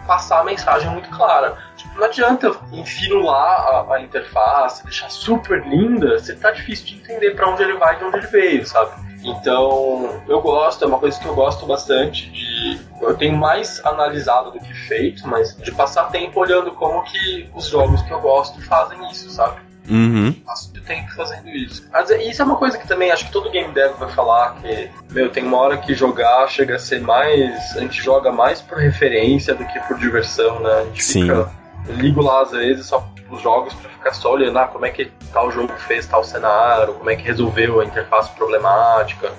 [0.07, 1.57] passar a mensagem muito clara.
[1.77, 6.95] Tipo, não adianta eu infirular a, a interface, deixar super linda, se tá difícil de
[6.95, 9.10] entender para onde ele vai e de onde ele veio, sabe?
[9.23, 12.79] Então, eu gosto, é uma coisa que eu gosto bastante de.
[13.01, 17.67] Eu tenho mais analisado do que feito, mas de passar tempo olhando como que os
[17.67, 19.59] jogos que eu gosto fazem isso, sabe?
[19.89, 20.31] Uhum.
[20.45, 21.87] Passo de tempo fazendo isso.
[21.91, 24.55] Mas é, isso é uma coisa que também acho que todo game dev vai falar
[24.55, 27.75] que, meu, tem uma hora que jogar chega a ser mais.
[27.75, 30.71] A gente joga mais por referência do que por diversão, né?
[30.71, 31.21] A gente Sim.
[31.23, 31.49] fica.
[31.87, 32.99] Ligo lá às vezes só
[33.31, 36.93] os jogos para ficar só olhando ah, como é que tal jogo fez tal cenário,
[36.93, 39.31] como é que resolveu a interface problemática,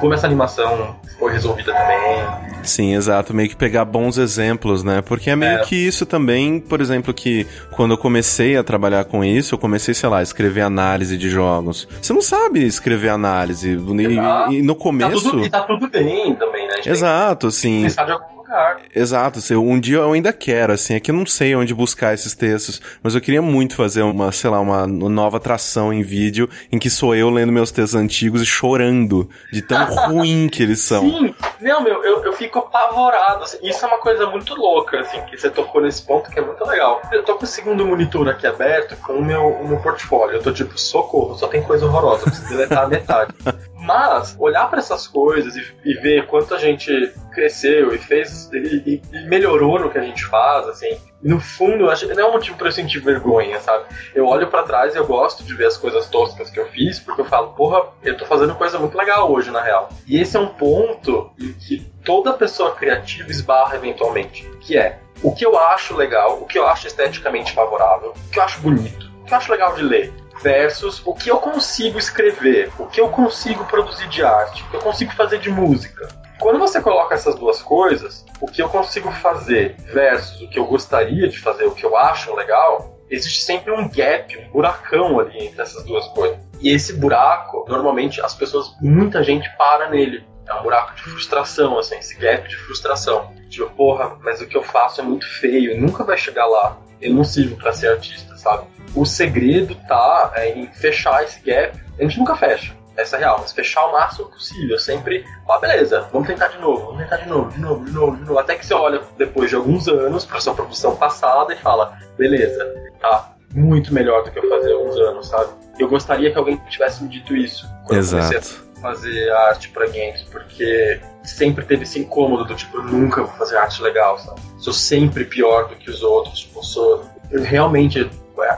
[0.00, 2.50] como essa animação foi resolvida também.
[2.62, 5.02] Sim, exato, meio que pegar bons exemplos, né?
[5.02, 5.64] Porque é meio é.
[5.64, 9.94] que isso também, por exemplo, que quando eu comecei a trabalhar com isso, eu comecei,
[9.94, 11.86] sei lá, a escrever análise de jogos.
[12.00, 13.70] Você não sabe escrever análise.
[13.70, 15.24] E, e, no começo.
[15.24, 16.74] Tá tudo, e tá tudo bem também, né?
[16.86, 18.80] Exato, de algum lugar.
[18.94, 22.12] Exato, assim, um dia eu ainda quero, assim, é que eu não sei onde buscar
[22.12, 26.48] esses textos, mas eu queria muito fazer uma, sei lá, uma nova atração em vídeo
[26.70, 30.80] em que sou eu lendo meus textos antigos e chorando de tão ruim que eles
[30.80, 31.02] são.
[31.02, 33.44] Sim, não, meu, eu, eu fico apavorado.
[33.44, 36.42] Assim, isso é uma coisa muito louca, assim, que você tocou nesse ponto que é
[36.42, 37.00] muito legal.
[37.12, 40.36] Eu tô com o segundo monitor aqui aberto com o meu, o meu portfólio.
[40.36, 43.34] Eu tô tipo, socorro, só tem coisa horrorosa, preciso deletar a metade.
[43.80, 49.02] Mas, olhar para essas coisas e, e, ver quanto a gente cresceu e fez e,
[49.12, 52.68] e, melhorou no que a gente faz, assim, no fundo, não é um motivo para
[52.68, 53.84] eu sentir vergonha, sabe?
[54.14, 56.98] Eu olho para trás e eu gosto de ver as coisas toscas que eu fiz,
[56.98, 59.88] porque eu falo, porra, eu tô fazendo coisa muito legal hoje, na real.
[60.06, 65.34] E esse é um ponto em que toda pessoa criativa esbarra eventualmente, que é o
[65.34, 69.10] que eu acho legal, o que eu acho esteticamente favorável, o que eu acho bonito,
[69.20, 73.00] o que eu acho legal de ler versus o que eu consigo escrever, o que
[73.00, 76.08] eu consigo produzir de arte, o que eu consigo fazer de música.
[76.38, 80.64] Quando você coloca essas duas coisas, o que eu consigo fazer versus o que eu
[80.64, 85.46] gostaria de fazer, o que eu acho legal, existe sempre um gap, um buracão ali
[85.46, 86.38] entre essas duas coisas.
[86.60, 90.24] E esse buraco, normalmente as pessoas, muita gente para nele.
[90.48, 93.32] É um buraco de frustração, assim, esse gap de frustração.
[93.48, 96.78] Tipo, porra, mas o que eu faço é muito feio, nunca vai chegar lá.
[97.00, 98.66] Eu não sirvo para ser artista, sabe?
[98.94, 101.78] O segredo tá é, em fechar esse gap.
[101.98, 104.78] A gente nunca fecha, essa é real, mas fechar o máximo possível.
[104.78, 108.16] Sempre, ah, beleza, vamos tentar de novo, vamos tentar de novo, de novo, de novo,
[108.16, 108.38] de novo.
[108.38, 112.74] Até que você olha depois de alguns anos para sua produção passada e fala, beleza,
[113.00, 115.50] tá, muito melhor do que eu fazia há uns anos, sabe?
[115.78, 118.24] Eu gostaria que alguém tivesse me dito isso quando Exato.
[118.24, 122.84] eu comecei a fazer arte pra games, porque sempre teve esse incômodo do tipo, eu
[122.84, 124.40] nunca vou fazer arte legal, sabe?
[124.58, 127.04] Sou sempre pior do que os outros, tipo, sou.
[127.30, 128.10] Eu realmente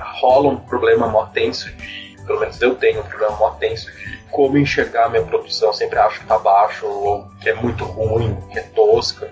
[0.03, 2.17] rola um problema mó tenso de.
[2.27, 5.69] Pelo menos eu tenho um problema mó tenso de como enxergar minha produção.
[5.69, 9.31] Eu sempre acho que tá baixo, ou que é muito ruim, que é tosca.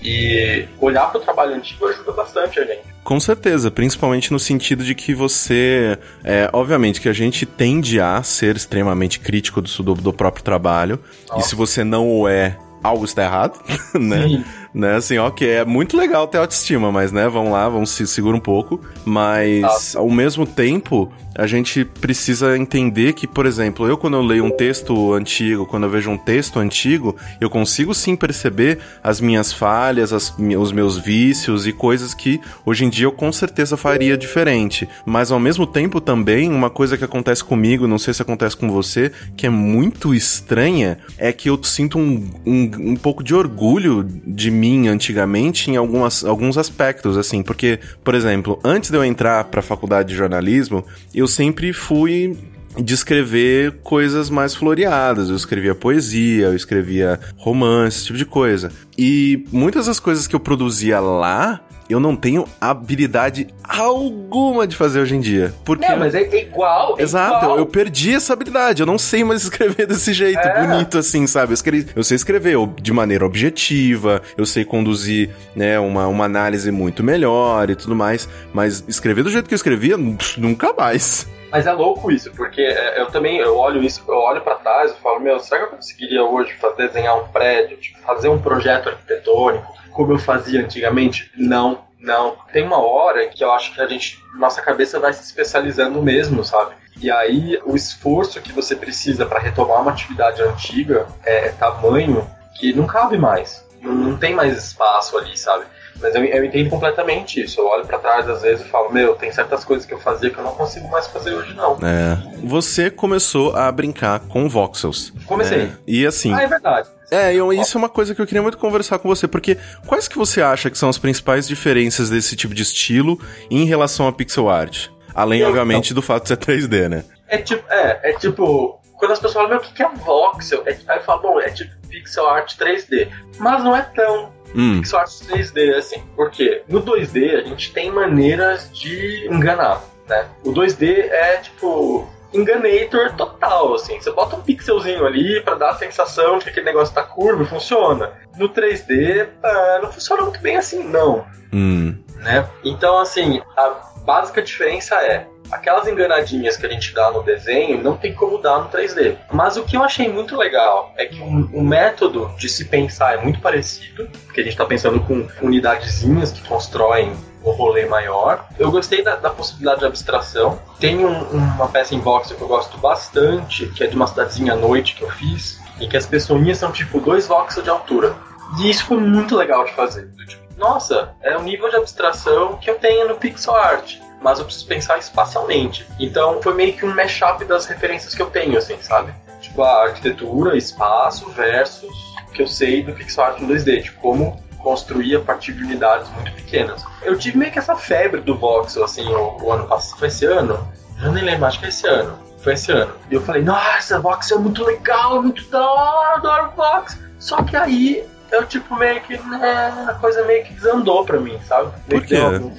[0.00, 2.82] E olhar para o trabalho antigo ajuda bastante a gente.
[3.02, 5.98] Com certeza, principalmente no sentido de que você.
[6.22, 11.00] É, obviamente que a gente tende a ser extremamente crítico do, do, do próprio trabalho.
[11.28, 11.40] Nossa.
[11.40, 13.58] E se você não o é, algo está errado,
[13.98, 14.22] né?
[14.28, 14.44] Sim
[14.78, 14.94] né?
[14.94, 18.40] Assim, ok, é muito legal ter autoestima, mas, né, vamos lá, vamos se segurar um
[18.40, 18.80] pouco.
[19.04, 24.44] Mas, ao mesmo tempo, a gente precisa entender que, por exemplo, eu quando eu leio
[24.44, 29.52] um texto antigo, quando eu vejo um texto antigo, eu consigo sim perceber as minhas
[29.52, 34.18] falhas, as, os meus vícios e coisas que hoje em dia eu com certeza faria
[34.18, 34.88] diferente.
[35.06, 38.68] Mas ao mesmo tempo também, uma coisa que acontece comigo, não sei se acontece com
[38.68, 44.02] você, que é muito estranha, é que eu sinto um, um, um pouco de orgulho
[44.26, 49.44] de mim antigamente em algumas, alguns aspectos, assim, porque, por exemplo, antes de eu entrar
[49.44, 50.84] para a faculdade de jornalismo,
[51.14, 52.36] eu sempre fui
[52.82, 55.28] de escrever coisas mais floreadas.
[55.28, 58.70] Eu escrevia poesia, eu escrevia romance, esse tipo de coisa.
[58.96, 65.00] E muitas das coisas que eu produzia lá eu não tenho habilidade alguma de fazer
[65.00, 65.54] hoje em dia.
[65.64, 65.86] Porque...
[65.86, 66.96] Não, mas é igual.
[66.98, 67.52] É Exato, igual.
[67.52, 68.82] Eu, eu, perdi essa habilidade.
[68.82, 70.66] Eu não sei mais escrever desse jeito, é.
[70.66, 71.52] bonito assim, sabe?
[71.52, 76.70] Eu, escrevi, eu sei escrever de maneira objetiva, eu sei conduzir né, uma, uma análise
[76.70, 79.96] muito melhor e tudo mais, mas escrever do jeito que eu escrevia,
[80.36, 81.26] nunca mais.
[81.50, 84.92] Mas é louco isso, porque é, eu também eu olho isso, eu olho para trás
[84.92, 88.38] e falo, meu, será que eu conseguiria hoje fazer, desenhar um prédio, tipo, fazer um
[88.38, 91.28] projeto arquitetônico, como eu fazia antigamente?
[91.36, 92.36] Não, não.
[92.52, 96.44] Tem uma hora que eu acho que a gente, nossa cabeça vai se especializando mesmo,
[96.44, 96.76] sabe?
[97.02, 102.24] E aí o esforço que você precisa para retomar uma atividade antiga é tamanho
[102.54, 103.66] que não cabe mais.
[103.82, 105.64] Não, não tem mais espaço ali, sabe?
[106.00, 107.60] Mas eu, eu entendo completamente isso.
[107.60, 110.30] Eu olho para trás às vezes e falo, meu, tem certas coisas que eu fazia
[110.30, 111.76] que eu não consigo mais fazer hoje, não.
[111.82, 112.38] É.
[112.44, 115.12] Você começou a brincar com voxels.
[115.26, 115.62] Comecei.
[115.62, 115.70] É.
[115.88, 116.32] E assim.
[116.32, 116.88] Ah, é verdade.
[117.10, 119.56] É, eu, isso é uma coisa que eu queria muito conversar com você, porque
[119.86, 123.18] quais que você acha que são as principais diferenças desse tipo de estilo
[123.50, 124.88] em relação a pixel art?
[125.14, 127.04] Além, eu, obviamente, do fato de ser 3D, né?
[127.26, 130.62] É tipo, é, é tipo, quando as pessoas falam, meu, o que é voxel?
[130.66, 133.08] É, aí eu falo, bom, é tipo pixel art 3D.
[133.38, 134.78] Mas não é tão hum.
[134.78, 136.02] pixel art 3D assim.
[136.14, 136.62] Por quê?
[136.68, 140.26] No 2D a gente tem maneiras de enganar, né?
[140.44, 144.00] O 2D é tipo enganator total, assim.
[144.00, 147.42] Você bota um pixelzinho ali para dar a sensação de que aquele negócio tá curvo
[147.42, 148.12] e funciona.
[148.36, 151.26] No 3D, ah, não funciona muito bem assim, não.
[151.52, 151.96] Hum.
[152.16, 152.48] Né?
[152.64, 153.70] Então, assim, a
[154.04, 158.58] básica diferença é aquelas enganadinhas que a gente dá no desenho não tem como dar
[158.58, 159.16] no 3D.
[159.32, 163.14] Mas o que eu achei muito legal é que o, o método de se pensar
[163.14, 167.12] é muito parecido, porque a gente está pensando com unidadezinhas que constroem
[167.48, 168.46] um rolê maior.
[168.58, 170.58] Eu gostei da, da possibilidade de abstração.
[170.78, 174.52] Tem um, uma peça em boxe que eu gosto bastante, que é de uma cidadezinha
[174.52, 178.14] à noite que eu fiz, e que as pessoinhas são tipo dois voxels de altura.
[178.60, 180.10] E isso foi muito legal de fazer.
[180.26, 184.44] Tipo, nossa, é um nível de abstração que eu tenho no pixel art mas eu
[184.44, 185.86] preciso pensar espacialmente.
[185.98, 189.12] Então foi meio que um mashup das referências que eu tenho, assim, sabe?
[189.40, 191.94] Tipo a arquitetura, espaço versus
[192.28, 195.62] o que eu sei do pixel art em 2D, de como construir a partir de
[195.62, 196.84] unidades muito pequenas.
[197.02, 200.26] Eu tive meio que essa febre do voxel, assim, o, o ano passado, foi esse
[200.26, 200.58] ano?
[201.02, 202.18] Eu nem lembro, acho que é esse ano.
[202.42, 202.92] Foi esse ano.
[203.10, 206.98] E eu falei, nossa, voxel é muito legal, muito da hora, adoro voxel.
[207.18, 211.38] Só que aí eu tipo meio que né, a coisa meio que desandou pra mim,
[211.46, 211.72] sabe?
[211.88, 212.16] Por quê?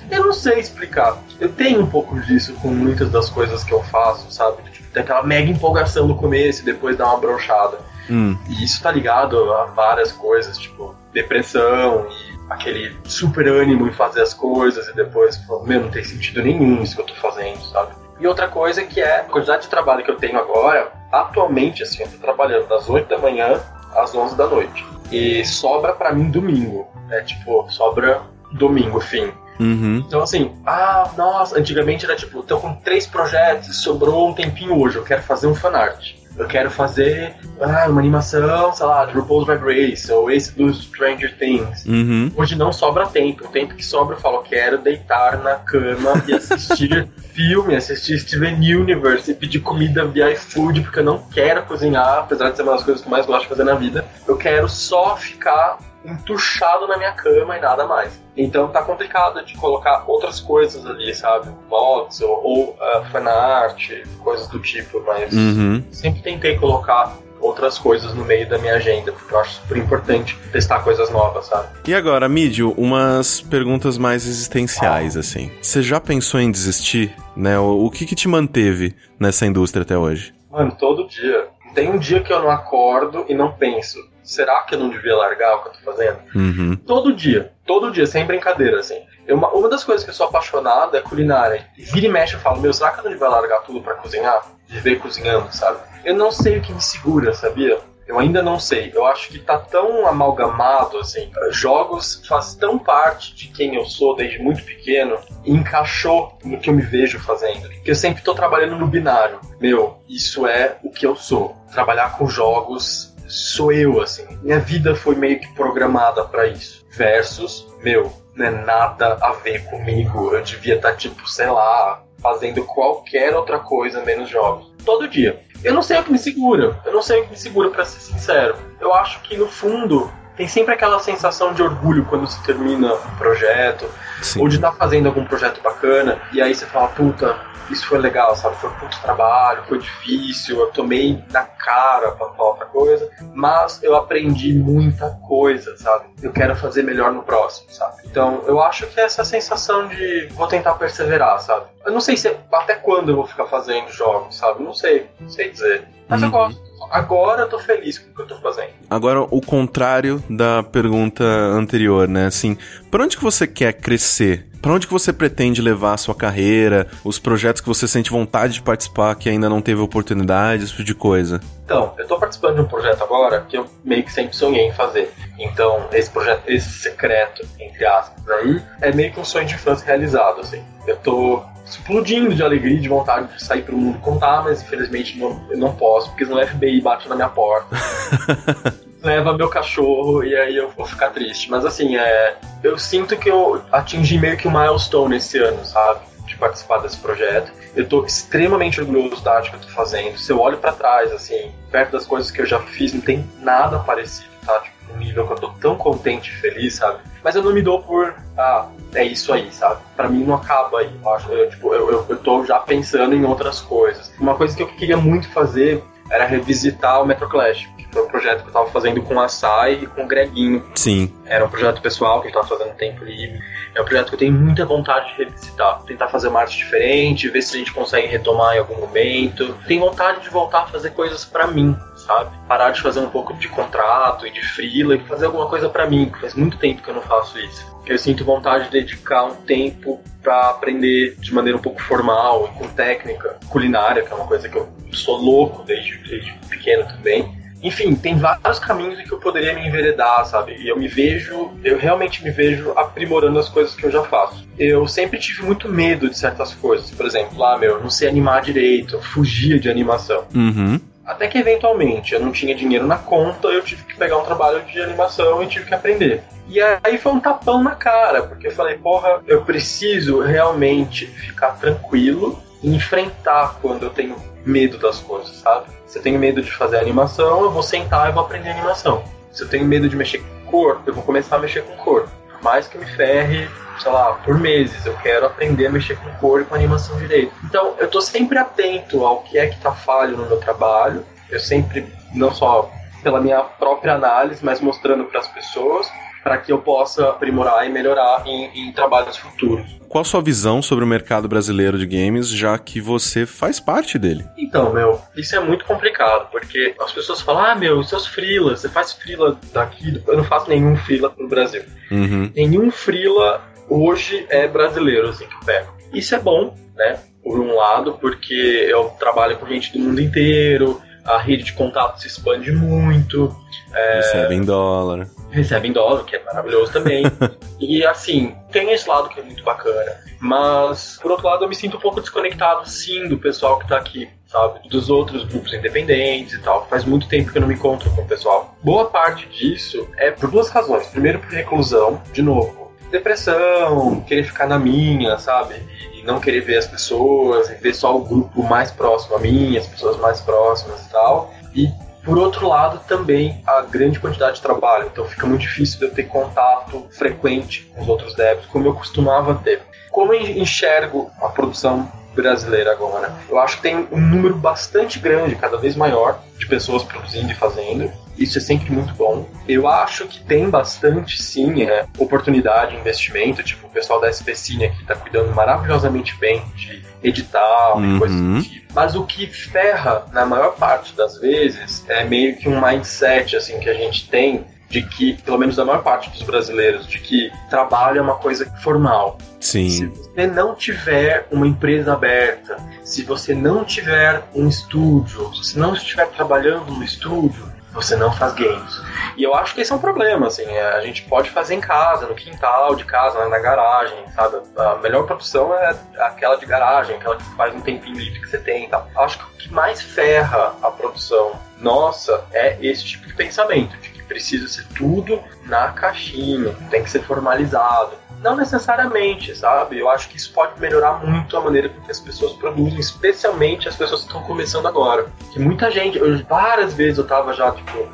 [0.10, 1.18] Eu não sei explicar.
[1.39, 4.64] Eu tenho um pouco disso com muitas das coisas que eu faço, sabe?
[4.72, 7.78] Tipo, tem aquela mega empolgação no começo e depois dá uma brochada.
[8.10, 8.38] Hum.
[8.47, 14.22] E isso tá ligado a várias coisas, tipo depressão e aquele super ânimo em fazer
[14.22, 17.93] as coisas e depois, meu, não tem sentido nenhum isso que eu tô fazendo, sabe?
[18.20, 22.01] E outra coisa que é a quantidade de trabalho que eu tenho agora, atualmente, assim,
[22.03, 23.62] eu tô trabalhando das 8 da manhã
[23.95, 24.86] às 11 da noite.
[25.12, 26.88] E sobra para mim domingo.
[27.10, 29.32] É tipo, sobra domingo, fim.
[29.60, 30.03] Uhum.
[30.05, 34.97] Então, assim, ah, nossa, antigamente era tipo, tô com três projetos, sobrou um tempinho hoje,
[34.97, 39.46] eu quero fazer um fanart eu quero fazer ah, uma animação, sei lá, de RuPaul's
[39.46, 41.86] Drag Race, ou esse do Stranger Things.
[41.86, 42.32] Uhum.
[42.36, 43.46] Hoje não sobra tempo.
[43.46, 48.56] O tempo que sobra eu falo, quero deitar na cama e assistir filme, assistir Steven
[48.56, 52.72] Universe e pedir comida via iFood, porque eu não quero cozinhar, apesar de ser uma
[52.72, 54.06] das coisas que eu mais gosto de fazer na vida.
[54.26, 58.22] Eu quero só ficar entuchado na minha cama e nada mais.
[58.36, 61.50] Então tá complicado de colocar outras coisas ali, sabe?
[61.70, 65.84] Mods ou, ou uh, fanart, coisas do tipo, mas uhum.
[65.91, 70.38] sempre tentei colocar outras coisas no meio da minha agenda, porque eu acho super importante
[70.52, 71.70] testar coisas novas, sabe?
[71.88, 75.22] E agora, Mídio, umas perguntas mais existenciais, ah.
[75.22, 75.52] assim.
[75.62, 77.58] Você já pensou em desistir, né?
[77.58, 80.34] O, o que que te manteve nessa indústria até hoje?
[80.52, 81.47] Mano, todo dia.
[81.74, 84.00] Tem um dia que eu não acordo e não penso,
[84.30, 86.20] será que eu não devia largar o que eu tô fazendo?
[86.36, 86.76] Uhum.
[86.76, 89.02] Todo dia, todo dia, sem brincadeira, assim.
[89.26, 91.68] Eu, uma, uma das coisas que eu sou apaixonado é culinária.
[91.76, 94.46] Vira e mexe eu falo, meu, será que eu não devia largar tudo para cozinhar?
[94.68, 95.80] Viver cozinhando, sabe?
[96.06, 97.80] Eu não sei o que me segura, sabia?
[98.10, 98.92] Eu ainda não sei.
[98.94, 101.32] Eu acho que tá tão amalgamado, assim.
[101.52, 105.16] Jogos faz tão parte de quem eu sou desde muito pequeno
[105.46, 107.70] e encaixou no que eu me vejo fazendo.
[107.84, 109.40] Que eu sempre tô trabalhando no binário.
[109.60, 111.56] Meu, isso é o que eu sou.
[111.72, 114.26] Trabalhar com jogos sou eu, assim.
[114.42, 116.86] Minha vida foi meio que programada para isso.
[116.92, 120.34] Versus, meu, não é nada a ver comigo.
[120.34, 124.72] Eu devia estar, tá, tipo, sei lá, fazendo qualquer outra coisa menos jogos.
[124.84, 125.40] Todo dia.
[125.64, 126.82] Eu não sei o que me segura.
[126.86, 128.56] Eu não sei o que me segura, para ser sincero.
[128.80, 133.16] Eu acho que no fundo tem sempre aquela sensação de orgulho quando se termina um
[133.18, 133.86] projeto,
[134.22, 134.40] Sim.
[134.40, 137.38] ou de estar tá fazendo algum projeto bacana, e aí você fala, puta,
[137.70, 138.56] isso foi legal, sabe?
[138.56, 143.98] Foi muito trabalho, foi difícil, eu tomei na cara pra falar outra coisa, mas eu
[143.98, 146.06] aprendi muita coisa, sabe?
[146.24, 147.98] Eu quero fazer melhor no próximo, sabe?
[148.06, 151.66] Então, eu acho que é essa sensação de vou tentar perseverar, sabe?
[151.86, 154.64] Eu não sei se até quando eu vou ficar fazendo jogos, sabe?
[154.64, 155.86] Não sei, não sei dizer.
[156.08, 156.28] Mas uhum.
[156.28, 158.70] eu gosto agora eu tô feliz com o que eu tô fazendo.
[158.90, 162.26] Agora, o contrário da pergunta anterior, né?
[162.26, 162.58] Assim,
[162.90, 166.88] pra onde que você quer crescer para onde que você pretende levar a sua carreira,
[167.04, 170.84] os projetos que você sente vontade de participar que ainda não teve oportunidade, esse tipo
[170.84, 171.40] de coisa?
[171.64, 174.74] Então, eu estou participando de um projeto agora que eu meio que sempre sonhei em
[174.74, 175.14] fazer.
[175.38, 179.86] Então, esse projeto, esse secreto, entre aspas, aí, é meio que um sonho de infância
[179.86, 180.62] realizado, assim.
[180.86, 185.18] Eu tô explodindo de alegria e de vontade de sair pro mundo contar, mas infelizmente
[185.18, 187.76] não, eu não posso, porque senão o FBI bate na minha porta.
[189.02, 191.50] leva meu cachorro e aí eu vou ficar triste.
[191.50, 196.02] Mas assim, é, eu sinto que eu atingi meio que um milestone esse ano, sabe?
[196.26, 197.52] De participar desse projeto.
[197.76, 200.18] Eu tô extremamente orgulhoso da arte que eu tô fazendo.
[200.18, 203.28] Se eu olho para trás, assim, perto das coisas que eu já fiz, não tem
[203.40, 204.60] nada parecido, tá?
[204.60, 207.00] Tipo, um nível que eu tô tão contente e feliz, sabe?
[207.24, 209.82] Mas eu não me dou por, ah, é isso aí, sabe?
[209.96, 210.92] Para mim não acaba aí.
[211.02, 214.12] Eu, acho, eu, tipo, eu, eu, eu tô já pensando em outras coisas.
[214.20, 218.44] Uma coisa que eu queria muito fazer era revisitar o Metro Clash foi um projeto
[218.44, 220.64] que eu tava fazendo com a Sai e com o Greguinho.
[220.76, 221.14] Sim.
[221.26, 223.40] Era um projeto pessoal que a gente tava fazendo no tempo livre.
[223.74, 225.82] É um projeto que eu tenho muita vontade de revisitar.
[225.84, 229.56] Tentar fazer uma arte diferente, ver se a gente consegue retomar em algum momento.
[229.68, 231.76] Tenho vontade de voltar a fazer coisas para mim,
[232.10, 232.32] sabe?
[232.47, 235.88] Parar de fazer um pouco de contrato e de freela e fazer alguma coisa para
[235.88, 236.12] mim.
[236.20, 237.70] Faz muito tempo que eu não faço isso.
[237.86, 242.57] Eu sinto vontade de dedicar um tempo para aprender de maneira um pouco formal e
[242.57, 247.39] com técnica culinária, que é uma coisa que eu sou louco desde, desde pequeno também
[247.62, 250.55] enfim, tem vários caminhos que eu poderia me enveredar, sabe?
[250.60, 254.47] E eu me vejo, eu realmente me vejo aprimorando as coisas que eu já faço.
[254.57, 256.89] Eu sempre tive muito medo de certas coisas.
[256.91, 260.26] Por exemplo, ah, meu, eu não sei animar direito, eu fugia de animação.
[260.34, 260.80] Uhum.
[261.10, 264.62] Até que eventualmente eu não tinha dinheiro na conta, eu tive que pegar um trabalho
[264.62, 266.22] de animação e tive que aprender.
[266.47, 271.53] E aí foi um tapão na cara, porque eu falei, porra, eu preciso realmente ficar
[271.53, 275.66] tranquilo e enfrentar quando eu tenho medo das coisas, sabe?
[275.88, 279.03] Se eu tenho medo de fazer animação, eu vou sentar e vou aprender animação.
[279.32, 282.07] Se eu tenho medo de mexer com cor, eu vou começar a mexer com cor.
[282.42, 286.42] Mais que me ferre, sei lá, por meses, eu quero aprender a mexer com cor
[286.42, 287.34] e com animação direito.
[287.44, 291.06] Então, eu tô sempre atento ao que é que tá falho no meu trabalho.
[291.30, 292.72] Eu sempre, não só
[293.04, 295.90] pela minha própria análise, mas mostrando para as pessoas,
[296.24, 299.80] para que eu possa aprimorar e melhorar em, em trabalhos futuros.
[299.88, 303.98] Qual a sua visão sobre o mercado brasileiro de games, já que você faz parte
[303.98, 304.24] dele?
[304.38, 308.70] Então, meu, isso é muito complicado, porque as pessoas falam, ah, meu, seus freela, você
[308.70, 311.64] faz freela daqui, eu não faço nenhum freela no Brasil.
[311.90, 312.32] Uhum.
[312.36, 315.74] Nenhum freela hoje é brasileiro, assim, que eu pego.
[315.92, 317.00] Isso é bom, né?
[317.24, 322.00] Por um lado, porque eu trabalho com gente do mundo inteiro, a rede de contato
[322.00, 323.36] se expande muito.
[323.74, 323.96] É...
[323.96, 327.04] Recebe em dólar recebe em dólar, que é maravilhoso também.
[327.60, 329.98] e assim, tem esse lado que é muito bacana.
[330.20, 333.78] Mas, por outro lado, eu me sinto um pouco desconectado, sim, do pessoal que tá
[333.78, 334.68] aqui, sabe?
[334.70, 336.68] Dos outros grupos independentes e tal.
[336.68, 338.56] Faz muito tempo que eu não me encontro com o pessoal.
[338.64, 340.88] Boa parte disso é por duas razões.
[340.88, 342.72] Primeiro, por reclusão, de novo.
[342.92, 345.56] Depressão, querer ficar na minha, sabe?
[345.94, 349.68] E não querer ver as pessoas, ver só o grupo mais próximo a mim, as
[349.68, 351.34] pessoas mais próximas e tal.
[351.54, 351.70] E
[352.04, 355.91] Por outro lado, também a grande quantidade de trabalho, então fica muito difícil de eu
[355.91, 359.62] ter contato frequente com os outros devs, como eu costumava ter.
[359.91, 363.14] Como eu enxergo a produção brasileira agora?
[363.30, 367.36] Eu acho que tem um número bastante grande, cada vez maior, de pessoas produzindo e
[367.36, 367.91] fazendo.
[368.20, 369.28] Isso é sempre muito bom.
[369.48, 373.42] Eu acho que tem bastante, sim, é, oportunidade, investimento.
[373.42, 377.96] Tipo, o pessoal da SP Cine aqui tá cuidando maravilhosamente bem de editar uhum.
[377.96, 378.74] e coisas do tipo.
[378.74, 383.60] Mas o que ferra, na maior parte das vezes, é meio que um mindset, assim,
[383.60, 387.32] que a gente tem de que, pelo menos da maior parte dos brasileiros, de que
[387.50, 389.18] trabalho é uma coisa formal.
[389.40, 389.70] Sim.
[389.70, 395.74] Se você não tiver uma empresa aberta, se você não tiver um estúdio, se não
[395.74, 398.82] estiver trabalhando no estúdio, você não faz games.
[399.16, 401.60] E eu acho que esse é um problema, assim, é, a gente pode fazer em
[401.60, 404.38] casa, no quintal de casa, na garagem, sabe?
[404.58, 408.38] A melhor produção é aquela de garagem, aquela que faz um tempinho livre que você
[408.38, 408.88] tem e tal.
[408.96, 413.90] Acho que o que mais ferra a produção nossa é esse tipo de pensamento, de
[413.90, 417.92] que precisa ser tudo na caixinha, tem que ser formalizado.
[418.22, 419.80] Não necessariamente, sabe?
[419.80, 423.68] Eu acho que isso pode melhorar muito a maneira com que as pessoas produzem, especialmente
[423.68, 425.08] as pessoas que estão começando agora.
[425.32, 427.88] Que muita gente, eu, várias vezes eu tava já, tipo,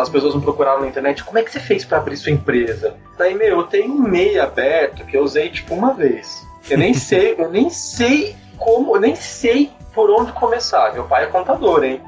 [0.00, 2.94] as pessoas vão procurar na internet, como é que você fez para abrir sua empresa?
[3.18, 6.46] Daí, meu, eu tenho um e-mail aberto que eu usei, tipo, uma vez.
[6.68, 10.92] Eu nem sei, eu nem sei como, eu nem sei por onde começar.
[10.92, 12.02] Meu pai é contador, hein?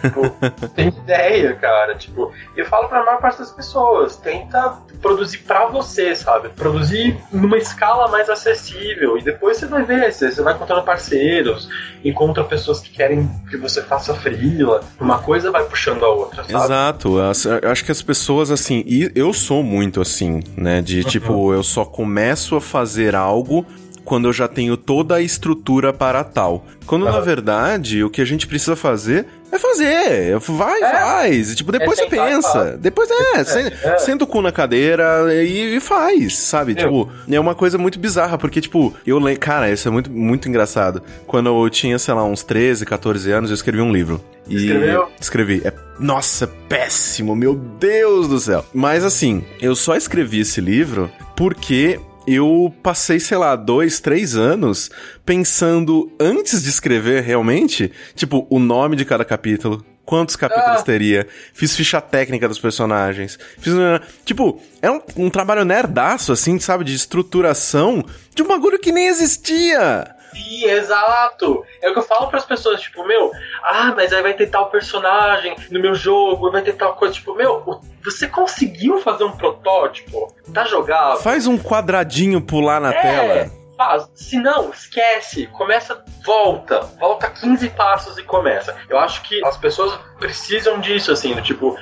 [0.00, 0.30] tipo,
[0.74, 1.94] tem ideia, cara.
[1.94, 6.48] Tipo, eu falo pra maior parte das pessoas, tenta produzir para você, sabe?
[6.48, 9.18] Produzir numa escala mais acessível.
[9.18, 11.68] E depois você vai ver, você, vai encontrando parceiros,
[12.02, 14.80] encontra pessoas que querem que você faça frila.
[14.98, 16.64] Uma coisa vai puxando a outra, sabe?
[16.64, 17.18] Exato.
[17.62, 20.80] Eu acho que as pessoas, assim, e eu sou muito assim, né?
[20.80, 21.08] De uhum.
[21.08, 23.66] tipo, eu só começo a fazer algo
[24.06, 26.64] quando eu já tenho toda a estrutura para tal.
[26.86, 27.12] Quando uhum.
[27.12, 30.38] na verdade o que a gente precisa fazer é fazer.
[30.38, 30.90] Vai, é.
[30.92, 31.54] faz.
[31.54, 32.78] Tipo, depois é você pensa.
[32.80, 33.98] Depois é, é, é.
[33.98, 36.74] senta o cu na cadeira e, e faz, sabe?
[36.74, 39.40] Tipo, é uma coisa muito bizarra, porque, tipo, eu lembro.
[39.40, 41.02] Cara, isso é muito, muito engraçado.
[41.26, 44.22] Quando eu tinha, sei lá, uns 13, 14 anos, eu escrevi um livro.
[44.48, 45.08] E Escreveu?
[45.20, 45.62] Escrevi.
[45.64, 48.64] É, nossa, péssimo, meu Deus do céu.
[48.72, 54.90] Mas assim, eu só escrevi esse livro porque eu passei, sei lá, dois, três anos
[55.24, 59.84] pensando antes de escrever realmente, tipo, o nome de cada capítulo.
[60.04, 60.84] Quantos capítulos ah.
[60.84, 61.26] teria?
[61.52, 63.36] Fiz ficha técnica dos personagens.
[63.58, 63.74] Fiz.
[64.24, 66.84] Tipo, é um, um trabalho nerdaço, assim, sabe?
[66.84, 70.15] De estruturação de um bagulho que nem existia.
[70.36, 71.64] Sim, exato.
[71.80, 73.30] É o que eu falo para as pessoas, tipo, meu,
[73.62, 77.34] ah, mas aí vai ter tal personagem no meu jogo, vai ter tal coisa, tipo,
[77.34, 80.34] meu, você conseguiu fazer um protótipo?
[80.52, 81.20] Tá jogado?
[81.22, 83.02] Faz um quadradinho pular na é.
[83.02, 84.08] tela faz.
[84.14, 85.46] Se não, esquece.
[85.48, 86.80] Começa, volta.
[86.98, 88.74] Volta 15 passos e começa.
[88.88, 91.76] Eu acho que as pessoas precisam disso, assim, do tipo,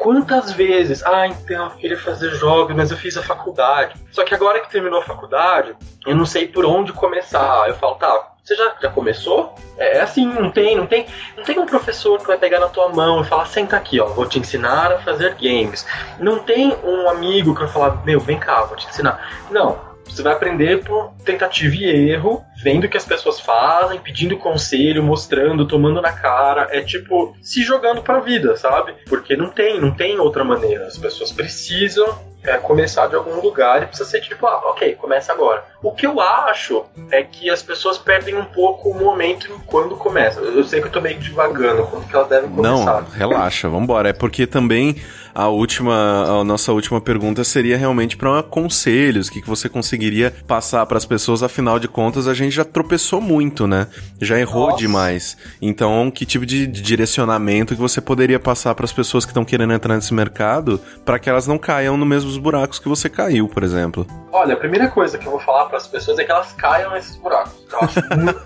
[0.00, 3.94] quantas vezes, ah, então, eu queria fazer jogos, mas eu fiz a faculdade.
[4.10, 5.76] Só que agora que terminou a faculdade,
[6.06, 7.68] eu não sei por onde começar.
[7.68, 9.54] Eu falo, tá, você já, já começou?
[9.76, 12.68] É, é assim, não tem, não tem, não tem um professor que vai pegar na
[12.68, 15.86] tua mão e falar, senta aqui, ó, vou te ensinar a fazer games.
[16.18, 19.44] Não tem um amigo que vai falar, meu, vem cá, vou te ensinar.
[19.50, 24.36] Não, você vai aprender por tentativa e erro, vendo o que as pessoas fazem, pedindo
[24.36, 26.68] conselho, mostrando, tomando na cara.
[26.70, 28.94] É tipo se jogando pra vida, sabe?
[29.08, 30.86] Porque não tem, não tem outra maneira.
[30.86, 35.32] As pessoas precisam é, começar de algum lugar e precisa ser tipo, ah, ok, começa
[35.32, 35.64] agora.
[35.82, 40.40] O que eu acho é que as pessoas perdem um pouco o momento quando começa.
[40.40, 43.02] Eu sei que eu tô meio devagando, quando que elas devem começar.
[43.02, 44.08] Não, relaxa, vambora.
[44.08, 44.96] É porque também
[45.34, 50.34] a última, a nossa última pergunta seria realmente para conselhos, o que, que você conseguiria
[50.46, 53.86] passar para as pessoas, afinal de contas a gente já tropeçou muito, né?
[54.20, 54.78] Já errou nossa.
[54.78, 55.36] demais.
[55.60, 59.72] Então, que tipo de direcionamento que você poderia passar para as pessoas que estão querendo
[59.72, 63.62] entrar nesse mercado, para que elas não caiam nos mesmos buracos que você caiu, por
[63.62, 64.06] exemplo?
[64.32, 66.92] Olha, a primeira coisa que eu vou falar para as pessoas é que elas caiam
[66.92, 67.52] nesses buracos.
[67.72, 68.40] Eu acho muito,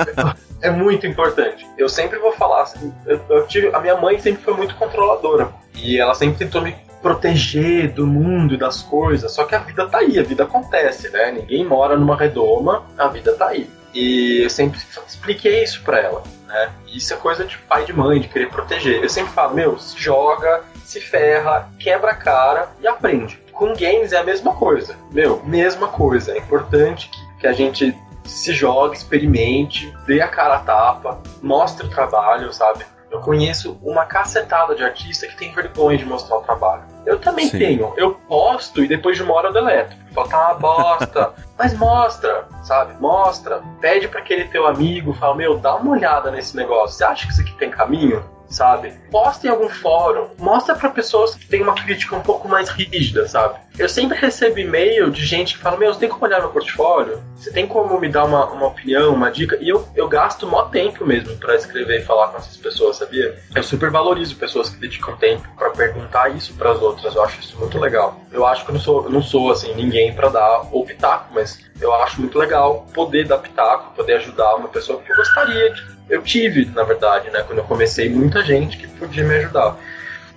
[0.64, 1.66] é muito importante.
[1.76, 5.52] Eu sempre vou falar assim, eu, eu tive, a minha mãe sempre foi muito controladora
[5.74, 9.30] e ela sempre tentou me proteger do mundo das coisas.
[9.30, 11.30] Só que a vida tá aí, a vida acontece, né?
[11.32, 13.68] Ninguém mora numa redoma, a vida tá aí.
[13.92, 16.72] E eu sempre expliquei isso pra ela, né?
[16.86, 19.02] Isso é coisa de pai e de mãe, de querer proteger.
[19.02, 23.38] Eu sempre falo, meu, se joga, se ferra, quebra a cara e aprende.
[23.52, 24.96] Com games é a mesma coisa.
[25.12, 26.32] Meu, mesma coisa.
[26.32, 27.94] É importante que, que a gente
[28.24, 32.84] se jogue, experimente, dê a cara a tapa, mostre o trabalho, sabe?
[33.14, 36.82] Eu conheço uma cacetada de artista que tem vergonha de mostrar o trabalho.
[37.06, 37.58] Eu também Sim.
[37.58, 37.94] tenho.
[37.96, 39.94] Eu posto e depois de uma hora eu deleto.
[40.12, 41.32] Falo, tá uma bosta.
[41.56, 43.00] Mas mostra, sabe?
[43.00, 43.62] Mostra.
[43.80, 46.96] Pede para aquele teu amigo, fala, meu, dá uma olhada nesse negócio.
[46.96, 48.24] Você acha que isso aqui tem caminho?
[48.48, 48.92] Sabe?
[49.10, 53.26] Posta em algum fórum, mostra para pessoas que têm uma crítica um pouco mais rígida,
[53.28, 53.58] sabe?
[53.78, 57.20] Eu sempre recebo e-mail de gente que fala: Meu, você tem como olhar meu portfólio?
[57.36, 59.58] Você tem como me dar uma, uma opinião, uma dica?
[59.60, 63.36] E eu, eu gasto mó tempo mesmo para escrever e falar com essas pessoas, sabia?
[63.54, 67.14] Eu super valorizo pessoas que dedicam tempo para perguntar isso para as outras.
[67.14, 68.20] Eu acho isso muito legal.
[68.30, 71.34] Eu acho que eu não sou, eu não sou assim, ninguém para dar o pitaco,
[71.34, 75.72] mas eu acho muito legal poder dar pitaco, poder ajudar uma pessoa que eu gostaria
[75.72, 77.42] de eu tive, na verdade, né?
[77.46, 79.76] Quando eu comecei, muita gente que podia me ajudar.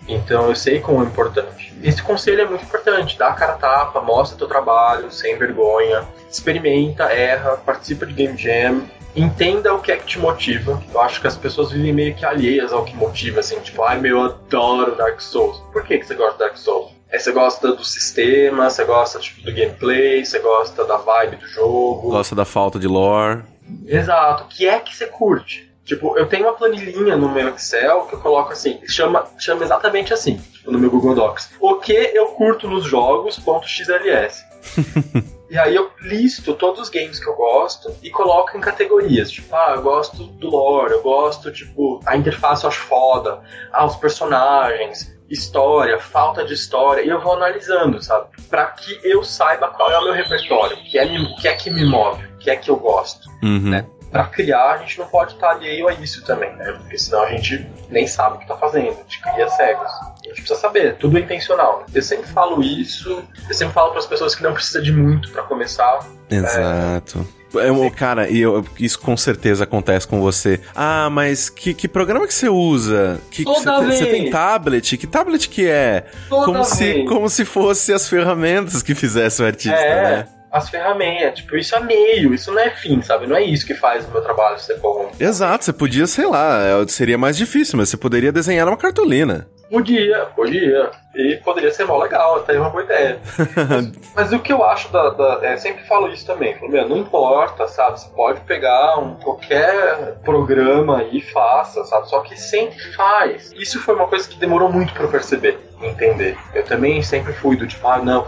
[0.07, 1.73] Então eu sei como é importante.
[1.83, 3.17] Esse conselho é muito importante.
[3.17, 6.07] Dá a cara a tapa, mostra teu trabalho, sem vergonha.
[6.29, 8.83] Experimenta, erra, participa de Game Jam.
[9.15, 10.81] Entenda o que é que te motiva.
[10.93, 13.99] Eu acho que as pessoas vivem meio que alheias ao que motiva, assim, tipo, ai
[13.99, 15.59] meu, eu adoro Dark Souls.
[15.73, 16.97] Por que, que você gosta de Dark Souls?
[17.10, 21.47] É, você gosta do sistema, você gosta tipo, do gameplay, você gosta da vibe do
[21.47, 22.10] jogo.
[22.10, 23.43] Gosta da falta de lore.
[23.86, 24.43] Exato.
[24.43, 25.68] O que é que você curte?
[25.86, 30.14] Tipo, eu tenho uma planilhinha no meu Excel que eu coloco assim, chama, chama exatamente
[30.14, 31.51] assim, tipo, no meu Google Docs.
[31.62, 34.43] O que eu curto nos jogos, ponto XLS.
[35.49, 39.32] e aí eu listo todos os games que eu gosto e coloco em categorias.
[39.32, 43.39] Tipo, ah, eu gosto do lore, eu gosto, tipo, a interface eu acho foda,
[43.72, 48.28] ah, os personagens, história, falta de história, e eu vou analisando, sabe?
[48.49, 51.07] Pra que eu saiba qual é o meu repertório, o que é,
[51.39, 53.69] que, é que me move, o que é que eu gosto, uhum.
[53.69, 53.86] né?
[54.11, 56.71] Pra criar, a gente não pode estar alheio a isso também, né?
[56.71, 59.91] Porque senão a gente nem sabe o que tá fazendo, a gente cria cegos.
[59.91, 61.86] A gente precisa saber, tudo é intencional.
[61.93, 65.30] Eu sempre falo isso, eu sempre falo para as pessoas que não precisa de muito
[65.32, 65.99] para começar.
[66.30, 67.19] Exato.
[67.19, 70.60] É, é, cara, e eu, isso com certeza acontece com você.
[70.76, 73.20] Ah, mas que, que programa que você usa?
[73.32, 74.98] Que, você, tem, tem tablet?
[74.98, 76.06] Que tablet que é?
[76.30, 76.68] Toda como vez.
[76.68, 80.04] se como se fosse as ferramentas que fizesse o artista, é.
[80.04, 80.28] né?
[80.52, 81.39] as ferramentas.
[81.39, 83.28] Tipo, isso é meio, isso não é fim, sabe?
[83.28, 85.12] Não é isso que faz o meu trabalho ser bom.
[85.20, 89.48] Exato, você podia, sei lá, é, seria mais difícil, mas você poderia desenhar uma cartolina.
[89.70, 90.91] Podia, podia.
[91.15, 93.20] E poderia ser mó legal, até uma boa ideia.
[93.38, 95.09] mas, mas, o que eu acho da.
[95.09, 96.55] da é, sempre falo isso também.
[96.55, 97.99] Falo, meu, não importa, sabe?
[97.99, 102.07] Você pode pegar um, qualquer programa e faça, sabe?
[102.09, 103.51] Só que sempre faz.
[103.53, 106.38] Isso foi uma coisa que demorou muito para eu perceber, entender.
[106.53, 108.28] Eu também sempre fui do tipo, ah, não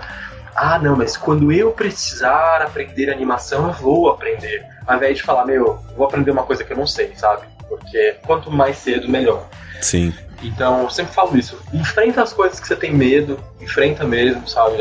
[0.61, 4.65] ah, não, mas quando eu precisar aprender animação, eu vou aprender.
[4.85, 7.47] Ao invés de falar, meu, vou aprender uma coisa que eu não sei, sabe?
[7.67, 9.47] Porque quanto mais cedo, melhor.
[9.79, 10.13] Sim.
[10.41, 11.61] Então, eu sempre falo isso.
[11.73, 14.77] Enfrenta as coisas que você tem medo, enfrenta mesmo, sabe?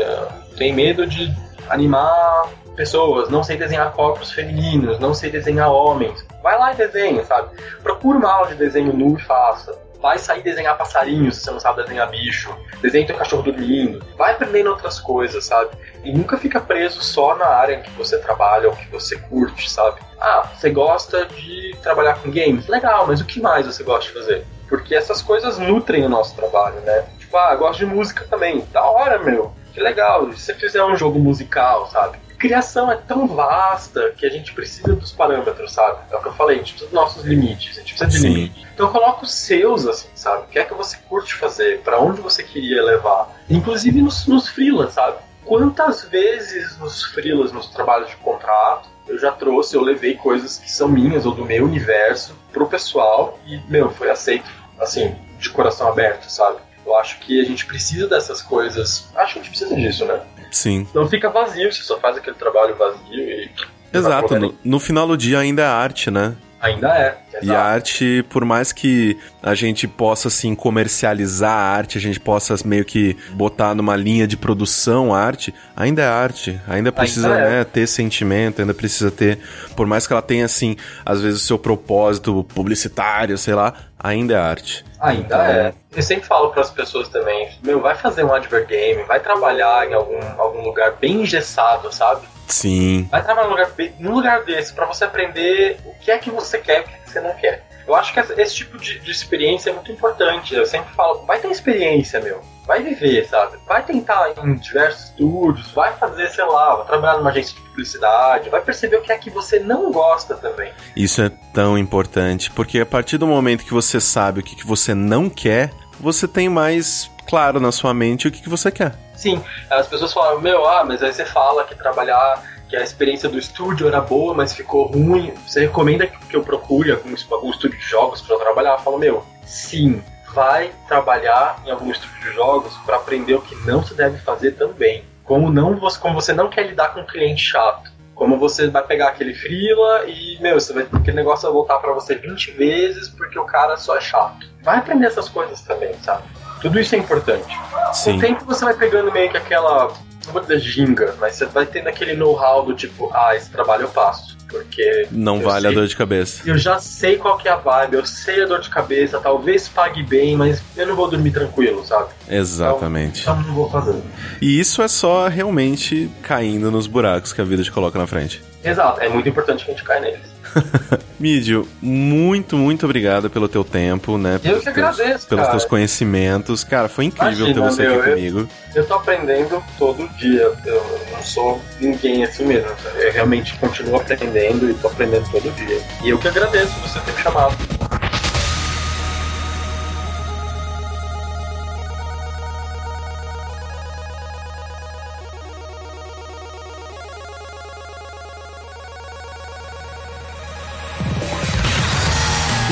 [0.57, 1.33] Tem medo de
[1.69, 6.25] animar pessoas, não sei desenhar corpos femininos, não sei desenhar homens.
[6.41, 7.49] Vai lá e desenha, sabe?
[7.83, 11.59] Procura uma aula de desenho nu e faça vai sair desenhar passarinhos se você não
[11.59, 15.71] sabe desenhar bicho, desenha teu cachorro dormindo, vai aprendendo outras coisas, sabe?
[16.03, 19.69] E nunca fica preso só na área em que você trabalha ou que você curte,
[19.69, 19.99] sabe?
[20.19, 22.67] Ah, você gosta de trabalhar com games?
[22.67, 24.45] Legal, mas o que mais você gosta de fazer?
[24.69, 27.05] Porque essas coisas nutrem o nosso trabalho, né?
[27.17, 28.65] Tipo, ah, gosto de música também.
[28.71, 29.51] Da hora, meu.
[29.73, 30.31] Que legal.
[30.31, 32.17] Se você fizer um jogo musical, sabe?
[32.39, 35.99] criação é tão vasta que a gente precisa dos parâmetros, sabe?
[36.09, 38.19] É o que eu falei, a gente precisa dos nossos limites, a gente precisa de
[38.19, 38.33] Sim.
[38.33, 38.67] limite.
[38.73, 40.43] Então coloca os seus, assim, sabe?
[40.43, 43.29] O que é que você curte fazer, para onde você queria levar.
[43.49, 45.17] Inclusive nos, nos freelas, sabe?
[45.43, 50.71] Quantas vezes nos freelas, nos trabalhos de contrato, eu já trouxe, eu levei coisas que
[50.71, 54.49] são minhas ou do meu universo pro pessoal e, meu, foi aceito,
[54.79, 56.57] assim, de coração aberto, sabe?
[56.85, 59.09] Eu acho que a gente precisa dessas coisas.
[59.15, 60.21] Acho que a gente precisa disso, né?
[60.51, 60.87] Sim.
[60.93, 63.51] Não fica vazio, você só faz aquele trabalho vazio e.
[63.93, 66.35] Exato, no, no final do dia ainda é arte, né?
[66.61, 67.17] Ainda é.
[67.31, 67.45] Exato.
[67.45, 72.19] E a arte, por mais que a gente possa, assim, comercializar a arte, a gente
[72.19, 76.59] possa meio que botar numa linha de produção a arte, ainda é arte.
[76.67, 77.49] Ainda precisa, Ainda é.
[77.49, 79.39] né, ter sentimento, ainda precisa ter.
[79.75, 84.33] Por mais que ela tenha, assim, às vezes o seu propósito publicitário, sei lá, ainda
[84.33, 84.85] é arte.
[84.99, 85.73] Ainda Então, é.
[85.95, 89.89] Eu sempre falo para as pessoas também, meu, vai fazer um advert game, vai trabalhar
[89.89, 92.27] em algum, algum lugar bem engessado, sabe?
[92.49, 93.07] Sim.
[93.09, 96.57] Vai trabalhar num lugar, num lugar desse para você aprender o que é que você
[96.57, 97.63] quer e o que, é que você não quer.
[97.87, 100.53] Eu acho que esse tipo de, de experiência é muito importante.
[100.53, 102.39] Eu sempre falo, vai ter experiência, meu.
[102.67, 103.57] Vai viver, sabe?
[103.67, 108.49] Vai tentar em diversos estúdios, vai fazer, sei lá, vai trabalhar numa agência de publicidade,
[108.49, 110.71] vai perceber o que é que você não gosta também.
[110.95, 114.67] Isso é tão importante, porque a partir do momento que você sabe o que, que
[114.67, 119.08] você não quer, você tem mais claro na sua mente o que, que você quer.
[119.19, 123.27] Sim, as pessoas falam, meu, ah, mas aí você fala que trabalhar, que a experiência
[123.27, 125.33] do estúdio era boa, mas ficou ruim.
[125.45, 128.75] Você recomenda que eu procure algum, estúdio de jogos para trabalhar?
[128.75, 130.01] Eu falo, meu, sim,
[130.33, 134.53] vai trabalhar em algum estúdio de jogos para aprender o que não se deve fazer
[134.53, 135.03] também.
[135.25, 137.91] Como não como você não quer lidar com um cliente chato.
[138.15, 141.91] Como você vai pegar aquele frila e, meu, você vai, aquele negócio vai voltar para
[141.91, 144.47] você 20 vezes porque o cara só é chato.
[144.63, 146.23] Vai aprender essas coisas também, sabe?
[146.61, 147.57] Tudo isso é importante.
[147.93, 148.17] Sim.
[148.17, 149.87] O tempo você vai pegando meio que aquela,
[150.25, 153.83] não vou dizer ginga, mas você vai tendo aquele know-how do tipo, ah, esse trabalho
[153.83, 154.37] eu passo.
[154.49, 155.07] Porque.
[155.11, 156.41] Não vale sei- a dor de cabeça.
[156.43, 159.69] Eu já sei qual que é a vibe, eu sei a dor de cabeça, talvez
[159.69, 162.09] pague bem, mas eu não vou dormir tranquilo, sabe?
[162.27, 163.21] Exatamente.
[163.21, 164.01] Então não vou fazer.
[164.41, 168.41] E isso é só realmente caindo nos buracos que a vida te coloca na frente.
[168.63, 170.38] Exato, é muito importante que a gente caia neles.
[171.19, 174.35] Mídio, muito, muito obrigado pelo teu tempo, né?
[174.35, 175.51] Eu pelos que teus- agradeço, Pelos cara.
[175.57, 176.63] teus conhecimentos.
[176.63, 178.49] Cara, foi incrível Imagina, ter você meu, aqui eu- comigo.
[178.75, 182.69] Eu tô aprendendo todo dia, eu não sou ninguém assim mesmo.
[182.95, 185.81] Eu realmente continuo aprendendo e tô aprendendo todo dia.
[186.03, 187.55] E eu que agradeço você ter me chamado.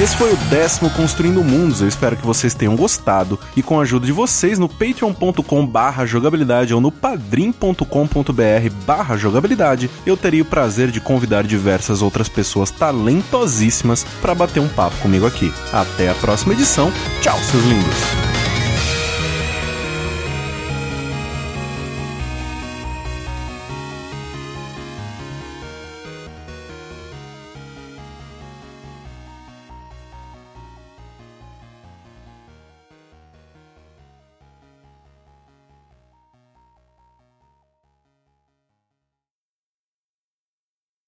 [0.08, 1.82] Esse foi o décimo Construindo Mundos.
[1.82, 3.38] Eu espero que vocês tenham gostado.
[3.58, 7.84] E com a ajuda de vocês, no patreon.com barra jogabilidade ou no padrim.com.br
[8.86, 14.70] barra jogabilidade, eu teria o prazer de convidar diversas outras pessoas talentosíssimas para bater um
[14.70, 15.52] papo comigo aqui.
[15.74, 16.90] Até a próxima edição.
[17.22, 18.47] Tchau, seus lindos!